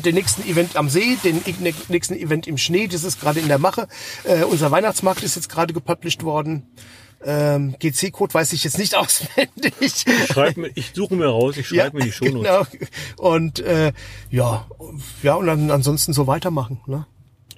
den 0.03 0.15
nächsten 0.15 0.43
Event 0.43 0.75
am 0.75 0.89
See, 0.89 1.17
den 1.24 1.41
nächsten 1.88 2.13
Event 2.13 2.45
im 2.45 2.57
Schnee, 2.57 2.88
das 2.88 3.05
ist 3.05 3.22
gerade 3.22 3.39
in 3.39 3.48
der 3.48 3.57
Mache. 3.57 3.88
Äh, 4.25 4.43
unser 4.43 4.69
Weihnachtsmarkt 4.69 5.24
ist 5.24 5.36
jetzt 5.36 5.48
gerade 5.48 5.74
gepublished 5.74 6.24
worden. 6.24 6.67
Ähm, 7.25 7.75
GC-Code 7.79 8.33
weiß 8.33 8.53
ich 8.53 8.63
jetzt 8.63 8.77
nicht 8.77 8.95
auswendig. 8.97 9.73
Ich, 9.79 10.05
schreib 10.27 10.57
mir, 10.57 10.71
ich 10.75 10.91
suche 10.93 11.15
mir 11.15 11.27
raus, 11.27 11.57
ich 11.57 11.67
schreibe 11.67 11.99
ja, 11.99 12.03
mir 12.03 12.03
die 12.03 12.11
Shownotes. 12.11 12.71
Genau. 12.71 12.87
Und 13.17 13.59
äh, 13.59 13.93
ja, 14.29 14.65
ja, 15.21 15.35
und 15.35 15.47
dann 15.47 15.71
ansonsten 15.71 16.13
so 16.13 16.27
weitermachen. 16.27 16.81
Ne? 16.85 17.05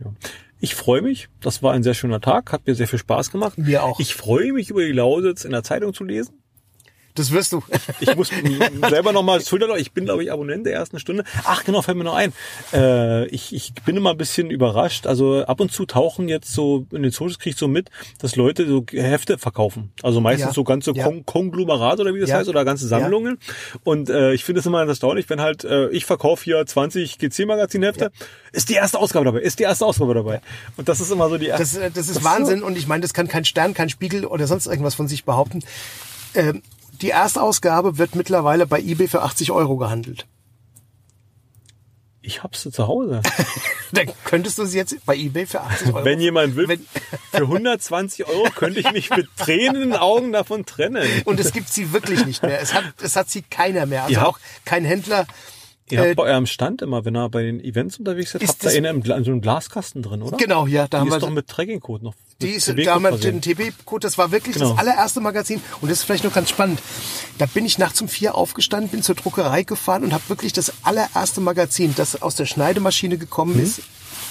Ja. 0.03 0.11
Ich 0.59 0.75
freue 0.75 1.01
mich. 1.01 1.29
Das 1.41 1.61
war 1.61 1.73
ein 1.73 1.83
sehr 1.83 1.93
schöner 1.93 2.21
Tag, 2.21 2.51
hat 2.51 2.65
mir 2.65 2.75
sehr 2.75 2.87
viel 2.87 2.99
Spaß 2.99 3.31
gemacht. 3.31 3.57
Mir 3.57 3.83
auch. 3.83 3.99
Ich 3.99 4.15
freue 4.15 4.53
mich 4.53 4.69
über 4.69 4.83
die 4.83 4.93
Lausitz 4.93 5.45
in 5.45 5.51
der 5.51 5.63
Zeitung 5.63 5.93
zu 5.93 6.03
lesen. 6.03 6.41
Das 7.15 7.31
wirst 7.31 7.53
du. 7.53 7.63
ich 7.99 8.15
muss 8.15 8.29
selber 8.89 9.13
nochmal 9.13 9.41
schultern. 9.41 9.71
Ich 9.77 9.93
bin, 9.93 10.05
glaube 10.05 10.23
ich, 10.23 10.31
Abonnent 10.31 10.65
der 10.65 10.73
ersten 10.73 10.99
Stunde. 10.99 11.23
Ach, 11.45 11.63
genau, 11.63 11.81
fällt 11.81 11.97
mir 11.97 12.03
noch 12.03 12.15
ein. 12.15 12.33
Äh, 12.73 13.25
ich, 13.27 13.53
ich 13.55 13.73
bin 13.85 13.95
immer 13.97 14.11
ein 14.11 14.17
bisschen 14.17 14.51
überrascht. 14.51 15.07
Also 15.07 15.43
ab 15.45 15.59
und 15.59 15.71
zu 15.71 15.85
tauchen 15.85 16.27
jetzt 16.27 16.53
so 16.53 16.85
in 16.91 17.03
den 17.03 17.11
Socials 17.11 17.39
kriege 17.39 17.53
ich 17.53 17.59
so 17.59 17.67
mit, 17.67 17.89
dass 18.19 18.35
Leute 18.35 18.67
so 18.67 18.85
Hefte 18.91 19.37
verkaufen. 19.37 19.91
Also 20.03 20.19
meistens 20.19 20.47
ja. 20.47 20.53
so 20.53 20.63
ganze 20.63 20.91
ja. 20.91 21.03
Kon 21.03 21.25
Konglomerat 21.25 21.99
oder 21.99 22.13
wie 22.13 22.19
das 22.19 22.29
ja. 22.29 22.37
heißt 22.37 22.49
oder 22.49 22.65
ganze 22.65 22.87
Sammlungen. 22.87 23.39
Und 23.83 24.09
äh, 24.09 24.33
ich 24.33 24.43
finde 24.43 24.59
es 24.59 24.65
immer 24.65 24.85
erstaunlich, 24.85 25.29
wenn 25.29 25.41
halt 25.41 25.63
äh, 25.63 25.89
ich 25.89 26.05
verkaufe 26.05 26.43
hier 26.43 26.65
20 26.65 27.17
GC-Magazin-Hefte. 27.17 28.11
Ist 28.51 28.69
die 28.69 28.73
erste 28.73 28.99
Ausgabe 28.99 29.25
dabei? 29.25 29.39
Ist 29.39 29.59
die 29.59 29.63
erste 29.63 29.85
Ausgabe 29.85 30.13
dabei? 30.13 30.41
Und 30.77 30.89
das 30.89 30.99
ist 30.99 31.11
immer 31.11 31.29
so 31.29 31.37
die 31.37 31.47
erste. 31.47 31.63
Das, 31.63 31.77
äh, 31.77 31.91
das 31.91 32.07
ist 32.07 32.17
das 32.17 32.23
Wahnsinn. 32.23 32.59
So. 32.59 32.65
Und 32.65 32.77
ich 32.77 32.87
meine, 32.87 33.01
das 33.01 33.13
kann 33.13 33.27
kein 33.27 33.45
Stern, 33.45 33.73
kein 33.73 33.89
Spiegel 33.89 34.25
oder 34.25 34.47
sonst 34.47 34.67
irgendwas 34.67 34.95
von 34.95 35.07
sich 35.07 35.23
behaupten. 35.23 35.63
Ähm, 36.33 36.61
die 37.01 37.09
Erstausgabe 37.09 37.97
wird 37.97 38.15
mittlerweile 38.15 38.65
bei 38.65 38.79
eBay 38.79 39.07
für 39.07 39.21
80 39.21 39.51
Euro 39.51 39.77
gehandelt. 39.77 40.25
Ich 42.21 42.41
hab's 42.41 42.67
zu 42.69 42.87
Hause. 42.87 43.21
Dann 43.91 44.11
könntest 44.23 44.57
du 44.57 44.65
sie 44.65 44.77
jetzt 44.77 45.05
bei 45.05 45.15
eBay 45.15 45.45
für 45.45 45.61
80 45.61 45.93
Euro. 45.93 46.05
Wenn 46.05 46.19
jemand 46.19 46.55
will, 46.55 46.67
Wenn, 46.67 46.85
für 47.31 47.43
120 47.43 48.27
Euro 48.27 48.49
könnte 48.49 48.79
ich 48.79 48.91
mich 48.91 49.11
mit 49.11 49.27
Tränen 49.37 49.75
in 49.75 49.89
den 49.91 49.99
Augen 49.99 50.31
davon 50.31 50.65
trennen. 50.65 51.07
Und 51.25 51.39
es 51.39 51.53
gibt 51.53 51.69
sie 51.69 51.93
wirklich 51.93 52.25
nicht 52.25 52.41
mehr. 52.41 52.59
Es 52.59 52.73
hat, 52.73 52.83
es 53.01 53.15
hat 53.15 53.29
sie 53.29 53.43
keiner 53.43 53.85
mehr. 53.85 54.03
Also 54.03 54.15
ja. 54.15 54.25
auch 54.25 54.39
kein 54.65 54.85
Händler, 54.85 55.27
Ihr 55.91 55.99
habt 55.99 56.09
äh, 56.09 56.15
bei 56.15 56.23
eurem 56.23 56.47
Stand 56.47 56.81
immer, 56.81 57.05
wenn 57.05 57.15
ihr 57.15 57.29
bei 57.29 57.43
den 57.43 57.63
Events 57.63 57.99
unterwegs 57.99 58.31
seid, 58.31 58.47
habt 58.47 58.63
ihr 58.63 58.73
in 58.73 59.03
so 59.03 59.13
einem 59.13 59.41
Glaskasten 59.41 60.01
drin, 60.01 60.23
oder? 60.23 60.35
Genau, 60.37 60.65
ja. 60.65 60.87
Da 60.87 60.97
die 60.97 61.01
haben 61.01 61.07
ist 61.09 61.13
wir 61.13 61.19
doch 61.19 61.29
mit 61.29 61.47
Tracking-Code 61.47 62.03
noch. 62.03 62.15
Die 62.41 62.49
ist, 62.49 62.67
da 62.67 62.95
haben 62.95 63.03
wir 63.03 63.11
den 63.11 63.39
TB-Code, 63.39 64.01
das 64.01 64.17
war 64.17 64.31
wirklich 64.31 64.55
genau. 64.55 64.71
das 64.71 64.79
allererste 64.79 65.21
Magazin. 65.21 65.61
Und 65.81 65.91
das 65.91 65.99
ist 65.99 66.03
vielleicht 66.05 66.23
noch 66.23 66.33
ganz 66.33 66.49
spannend. 66.49 66.81
Da 67.37 67.45
bin 67.45 67.65
ich 67.65 67.77
nachts 67.77 68.01
um 68.01 68.07
vier 68.07 68.33
aufgestanden, 68.33 68.89
bin 68.89 69.03
zur 69.03 69.13
Druckerei 69.13 69.61
gefahren 69.61 70.03
und 70.03 70.11
habe 70.11 70.27
wirklich 70.27 70.53
das 70.53 70.73
allererste 70.83 71.39
Magazin, 71.39 71.93
das 71.95 72.21
aus 72.21 72.35
der 72.35 72.47
Schneidemaschine 72.47 73.19
gekommen 73.19 73.55
mhm. 73.55 73.63
ist, 73.63 73.81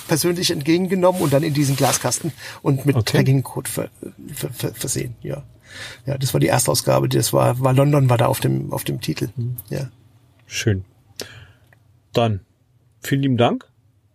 persönlich 0.09 0.51
entgegengenommen 0.51 1.23
und 1.23 1.33
dann 1.33 1.45
in 1.45 1.55
diesen 1.55 1.77
Glaskasten 1.77 2.33
und 2.63 2.85
mit 2.85 2.97
okay. 2.97 3.19
Tracking-Code 3.19 3.71
ver, 3.71 3.91
ver, 4.35 4.51
ver, 4.51 4.75
versehen, 4.75 5.15
ja. 5.23 5.45
Ja, 6.05 6.19
das 6.19 6.33
war 6.35 6.41
die 6.41 6.49
Erstausgabe, 6.49 7.09
das 7.09 7.33
war, 7.33 7.61
war 7.61 7.73
London, 7.73 8.11
war 8.11 8.19
da 8.19 8.27
auf 8.27 8.41
dem, 8.41 8.73
auf 8.73 8.85
dem 8.85 9.01
Titel, 9.01 9.29
mhm. 9.37 9.57
ja. 9.71 9.89
Schön. 10.47 10.85
Dann 12.15 12.41
vielen 13.03 13.23
lieben 13.23 13.37
Dank. 13.37 13.67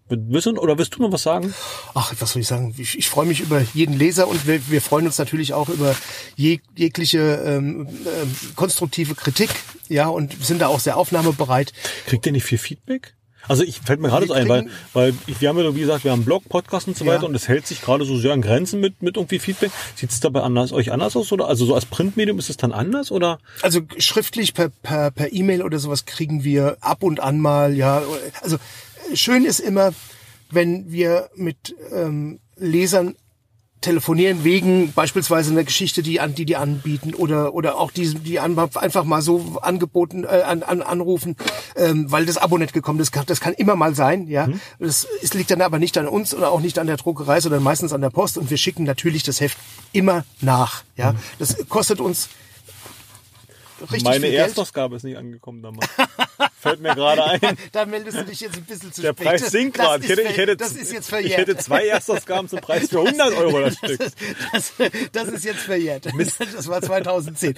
Du, 0.09 0.15
oder 0.57 0.77
willst 0.79 0.95
du 0.95 1.01
noch 1.03 1.12
was 1.12 1.21
sagen? 1.21 1.53
Ach, 1.93 2.13
was 2.17 2.31
soll 2.31 2.41
ich 2.41 2.47
sagen? 2.47 2.73
Ich, 2.79 2.97
ich 2.97 3.07
freue 3.07 3.27
mich 3.27 3.41
über 3.41 3.62
jeden 3.75 3.95
Leser 3.95 4.27
und 4.27 4.47
wir, 4.47 4.67
wir 4.71 4.81
freuen 4.81 5.05
uns 5.05 5.19
natürlich 5.19 5.53
auch 5.53 5.69
über 5.69 5.95
jeg, 6.35 6.62
jegliche 6.75 7.19
ähm, 7.45 7.88
ähm, 7.88 8.35
konstruktive 8.55 9.13
Kritik. 9.13 9.49
Ja, 9.88 10.07
und 10.07 10.43
sind 10.43 10.62
da 10.62 10.67
auch 10.67 10.79
sehr 10.79 10.97
aufnahmebereit. 10.97 11.73
Kriegt 12.07 12.25
ihr 12.25 12.31
nicht 12.31 12.43
viel 12.43 12.57
Feedback? 12.57 13.13
Also 13.47 13.63
ich 13.63 13.80
fällt 13.80 13.99
mir 13.99 14.10
gerade 14.10 14.28
so 14.28 14.34
ein, 14.34 14.47
weil, 14.47 14.69
weil 14.93 15.13
ich, 15.28 15.41
wir 15.41 15.49
haben 15.49 15.58
ja, 15.58 15.75
wie 15.75 15.80
gesagt, 15.80 16.04
wir 16.04 16.12
haben 16.12 16.25
Blog, 16.25 16.47
Podcast 16.49 16.88
und 16.88 16.97
so 16.97 17.06
weiter 17.06 17.23
ja. 17.23 17.28
und 17.28 17.36
es 17.36 17.47
hält 17.47 17.65
sich 17.65 17.82
gerade 17.82 18.06
so 18.06 18.17
sehr 18.17 18.34
an 18.34 18.41
Grenzen 18.41 18.80
mit, 18.80 19.02
mit 19.02 19.17
irgendwie 19.17 19.39
Feedback. 19.39 19.71
Sieht 19.95 20.12
es 20.12 20.19
dabei 20.19 20.41
anders, 20.41 20.71
euch 20.71 20.91
anders 20.91 21.15
aus 21.15 21.32
oder? 21.32 21.47
Also 21.47 21.65
so 21.65 21.75
als 21.75 21.86
Printmedium 21.86 22.38
ist 22.39 22.49
es 22.49 22.58
dann 22.58 22.71
anders 22.71 23.12
oder? 23.12 23.39
Also 23.62 23.82
schriftlich 23.97 24.54
per, 24.54 24.69
per, 24.69 25.12
per 25.12 25.34
E-Mail 25.34 25.63
oder 25.63 25.80
sowas 25.80 26.06
kriegen 26.06 26.43
wir 26.43 26.78
ab 26.82 27.04
und 27.04 27.19
an 27.19 27.39
mal, 27.39 27.75
ja. 27.75 28.04
Also 28.41 28.58
schön 29.13 29.45
ist 29.45 29.60
immer, 29.60 29.93
wenn 30.52 30.91
wir 30.91 31.30
mit 31.36 31.75
ähm, 31.93 32.39
Lesern 32.56 33.15
telefonieren 33.82 34.44
wegen 34.44 34.92
beispielsweise 34.94 35.52
einer 35.52 35.63
Geschichte, 35.63 36.04
die 36.04 36.20
an 36.20 36.36
die 36.36 36.46
die 36.46 36.58
anbieten 36.58 37.13
oder 37.13 37.54
oder 37.54 37.78
auch 37.78 37.92
die 37.92 38.13
die 38.13 38.39
einfach 38.39 39.04
mal 39.04 39.22
so 39.22 39.60
angeboten 39.62 40.26
äh, 40.26 40.44
an, 40.46 40.63
an, 40.63 40.82
anrufen, 40.82 41.36
ähm, 41.76 42.12
weil 42.12 42.26
das 42.26 42.38
Abo 42.38 42.58
nicht 42.58 42.74
gekommen 42.74 43.00
ist. 43.00 43.08
Das 43.08 43.12
kann, 43.12 43.26
das 43.26 43.39
kann 43.39 43.54
immer 43.54 43.76
mal 43.76 43.96
sein, 43.96 44.28
ja. 44.28 44.48
Mhm. 44.48 44.60
Das 44.80 45.08
es 45.22 45.34
liegt 45.34 45.52
dann 45.52 45.62
aber 45.62 45.80
nicht 45.80 45.98
an 45.98 46.08
uns 46.08 46.34
oder 46.34 46.52
auch 46.52 46.60
nicht 46.60 46.78
an 46.78 46.88
der 46.88 46.98
Druckerei, 46.98 47.39
sondern 47.39 47.63
meistens 47.63 47.94
an 47.94 48.02
der 48.02 48.10
Post 48.10 48.38
und 48.38 48.50
wir 48.50 48.58
schicken 48.58 48.84
natürlich 48.84 49.24
das 49.24 49.39
Heft 49.39 49.58
immer 49.94 50.26
nach, 50.42 50.84
ja. 50.98 51.13
Mhm. 51.13 51.18
Das 51.39 51.58
kostet 51.70 52.02
uns 52.02 52.30
richtig 53.82 54.04
Meine 54.04 54.28
Erstausgabe 54.28 54.98
ist 54.98 55.04
nicht 55.04 55.18
angekommen 55.18 55.62
damals. 55.62 55.88
Fällt 56.60 56.82
mir 56.82 56.93
gerade 56.93 57.24
ein. 57.24 57.39
da 57.72 57.86
meldest 57.86 58.17
du 58.17 58.26
dich 58.26 58.41
jetzt 58.41 58.58
ein 58.58 58.65
bisschen 58.65 58.91
zu 58.91 59.02
Der 59.02 59.13
spät. 59.13 59.26
Der 59.26 59.32
Preis 59.32 59.52
sinkt 59.52 59.78
gerade. 59.78 60.04
Ich 60.04 60.10
hätte, 60.10 60.22
ich, 60.24 60.38
hätte, 60.38 60.58
das 60.58 60.74
ist 60.74 60.91
jetzt 60.91 61.10
verjährt. 61.10 61.32
ich 61.32 61.38
hätte 61.38 61.58
zwei 61.58 61.88
Erstausgaben 61.88 62.50
zum 62.50 62.60
Preis 62.60 62.89
für 62.89 63.00
100 63.00 63.34
Euro 63.38 63.62
das 63.62 63.76
Stück. 63.78 63.98
Das, 63.98 64.13
das, 64.52 64.89
das 65.13 65.28
ist 65.30 65.45
jetzt 65.45 65.62
verjährt. 65.62 66.13
Mist. 66.13 66.38
Das 66.60 66.67
war 66.67 66.82
2010. 66.82 67.56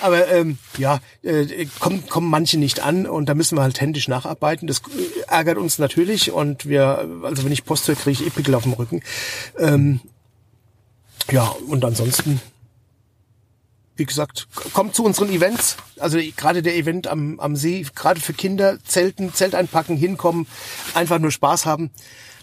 Aber 0.00 0.28
ähm, 0.28 0.58
ja, 0.76 1.00
äh, 1.22 1.66
kommen, 1.78 2.06
kommen 2.08 2.28
manche 2.28 2.58
nicht 2.58 2.80
an 2.80 3.06
und 3.06 3.26
da 3.26 3.34
müssen 3.34 3.56
wir 3.56 3.62
halt 3.62 3.80
händisch 3.80 4.08
nacharbeiten. 4.08 4.66
Das 4.66 4.82
ärgert 5.28 5.56
uns 5.56 5.78
natürlich 5.78 6.30
und 6.32 6.68
wir, 6.68 7.08
also 7.22 7.44
wenn 7.44 7.52
ich 7.52 7.64
Post 7.64 7.88
höre, 7.88 7.94
kriege 7.94 8.22
ich 8.22 8.26
Epickel 8.26 8.54
auf 8.54 8.64
dem 8.64 8.72
Rücken. 8.74 9.02
Ähm, 9.58 10.00
ja, 11.30 11.54
und 11.68 11.84
ansonsten 11.84 12.40
wie 13.96 14.04
gesagt, 14.04 14.48
kommt 14.72 14.94
zu 14.94 15.04
unseren 15.04 15.30
Events. 15.30 15.76
Also 15.98 16.18
gerade 16.36 16.62
der 16.62 16.76
Event 16.76 17.06
am, 17.06 17.38
am 17.40 17.56
See, 17.56 17.86
gerade 17.94 18.20
für 18.20 18.32
Kinder, 18.32 18.78
Zelten, 18.84 19.32
Zelt 19.32 19.54
einpacken, 19.54 19.96
hinkommen, 19.96 20.46
einfach 20.94 21.18
nur 21.18 21.30
Spaß 21.30 21.66
haben. 21.66 21.90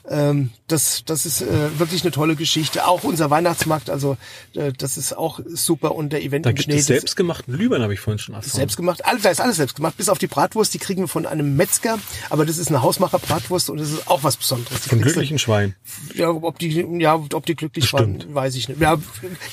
Ähm, 0.09 0.51
das, 0.67 1.03
das 1.05 1.25
ist 1.25 1.41
äh, 1.41 1.79
wirklich 1.79 2.03
eine 2.03 2.11
tolle 2.11 2.35
Geschichte. 2.35 2.87
Auch 2.87 3.03
unser 3.03 3.29
Weihnachtsmarkt, 3.29 3.89
also 3.89 4.17
äh, 4.55 4.71
das 4.73 4.97
ist 4.97 5.13
auch 5.13 5.39
super 5.47 5.95
und 5.95 6.11
der 6.11 6.23
Event 6.23 6.45
da 6.45 6.49
im 6.49 6.55
gibt 6.55 6.65
Schnee. 6.65 6.77
Es 6.77 6.87
selbstgemachten 6.87 7.55
Glühwein 7.55 7.81
habe 7.81 7.93
ich 7.93 7.99
vorhin 7.99 8.19
schon 8.19 8.35
erfahren. 8.35 8.51
Selbstgemacht, 8.51 9.05
alles, 9.05 9.23
da 9.23 9.29
ist 9.29 9.41
alles 9.41 9.57
selbst 9.57 9.75
gemacht, 9.75 9.97
bis 9.97 10.09
auf 10.09 10.17
die 10.17 10.27
Bratwurst, 10.27 10.73
die 10.73 10.79
kriegen 10.79 11.01
wir 11.01 11.07
von 11.07 11.25
einem 11.25 11.55
Metzger, 11.55 11.99
aber 12.29 12.45
das 12.45 12.57
ist 12.57 12.69
eine 12.69 12.81
Hausmacher-Bratwurst 12.81 13.69
und 13.69 13.77
das 13.77 13.91
ist 13.91 14.07
auch 14.07 14.23
was 14.23 14.37
Besonderes. 14.37 14.81
Die 14.81 14.89
von 14.89 15.01
glücklichen 15.01 15.39
Schwein. 15.39 15.75
Ja, 16.15 16.29
ob 16.29 16.57
die, 16.59 16.85
ja, 16.99 17.15
ob 17.15 17.45
die 17.45 17.55
glücklich 17.55 17.91
Bestimmt. 17.91 18.25
waren, 18.25 18.35
weiß 18.35 18.55
ich 18.55 18.69
nicht. 18.69 18.81
Ja, 18.81 18.97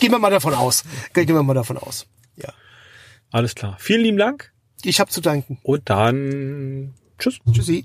gehen 0.01 0.11
wir 0.11 0.19
mal 0.19 0.31
davon 0.31 0.55
aus. 0.55 0.85
Gehen 1.13 1.29
wir 1.29 1.43
mal 1.43 1.55
davon 1.55 1.77
aus. 1.77 2.07
Ja. 2.37 2.53
Alles 3.31 3.55
klar. 3.55 3.77
Vielen 3.79 4.03
lieben 4.03 4.19
Dank. 4.19 4.53
Ich 4.83 5.01
habe 5.01 5.11
zu 5.11 5.21
danken. 5.21 5.59
Und 5.63 5.91
dann 5.91 6.95
tschüss. 7.19 7.39
Tschüssi. 7.53 7.85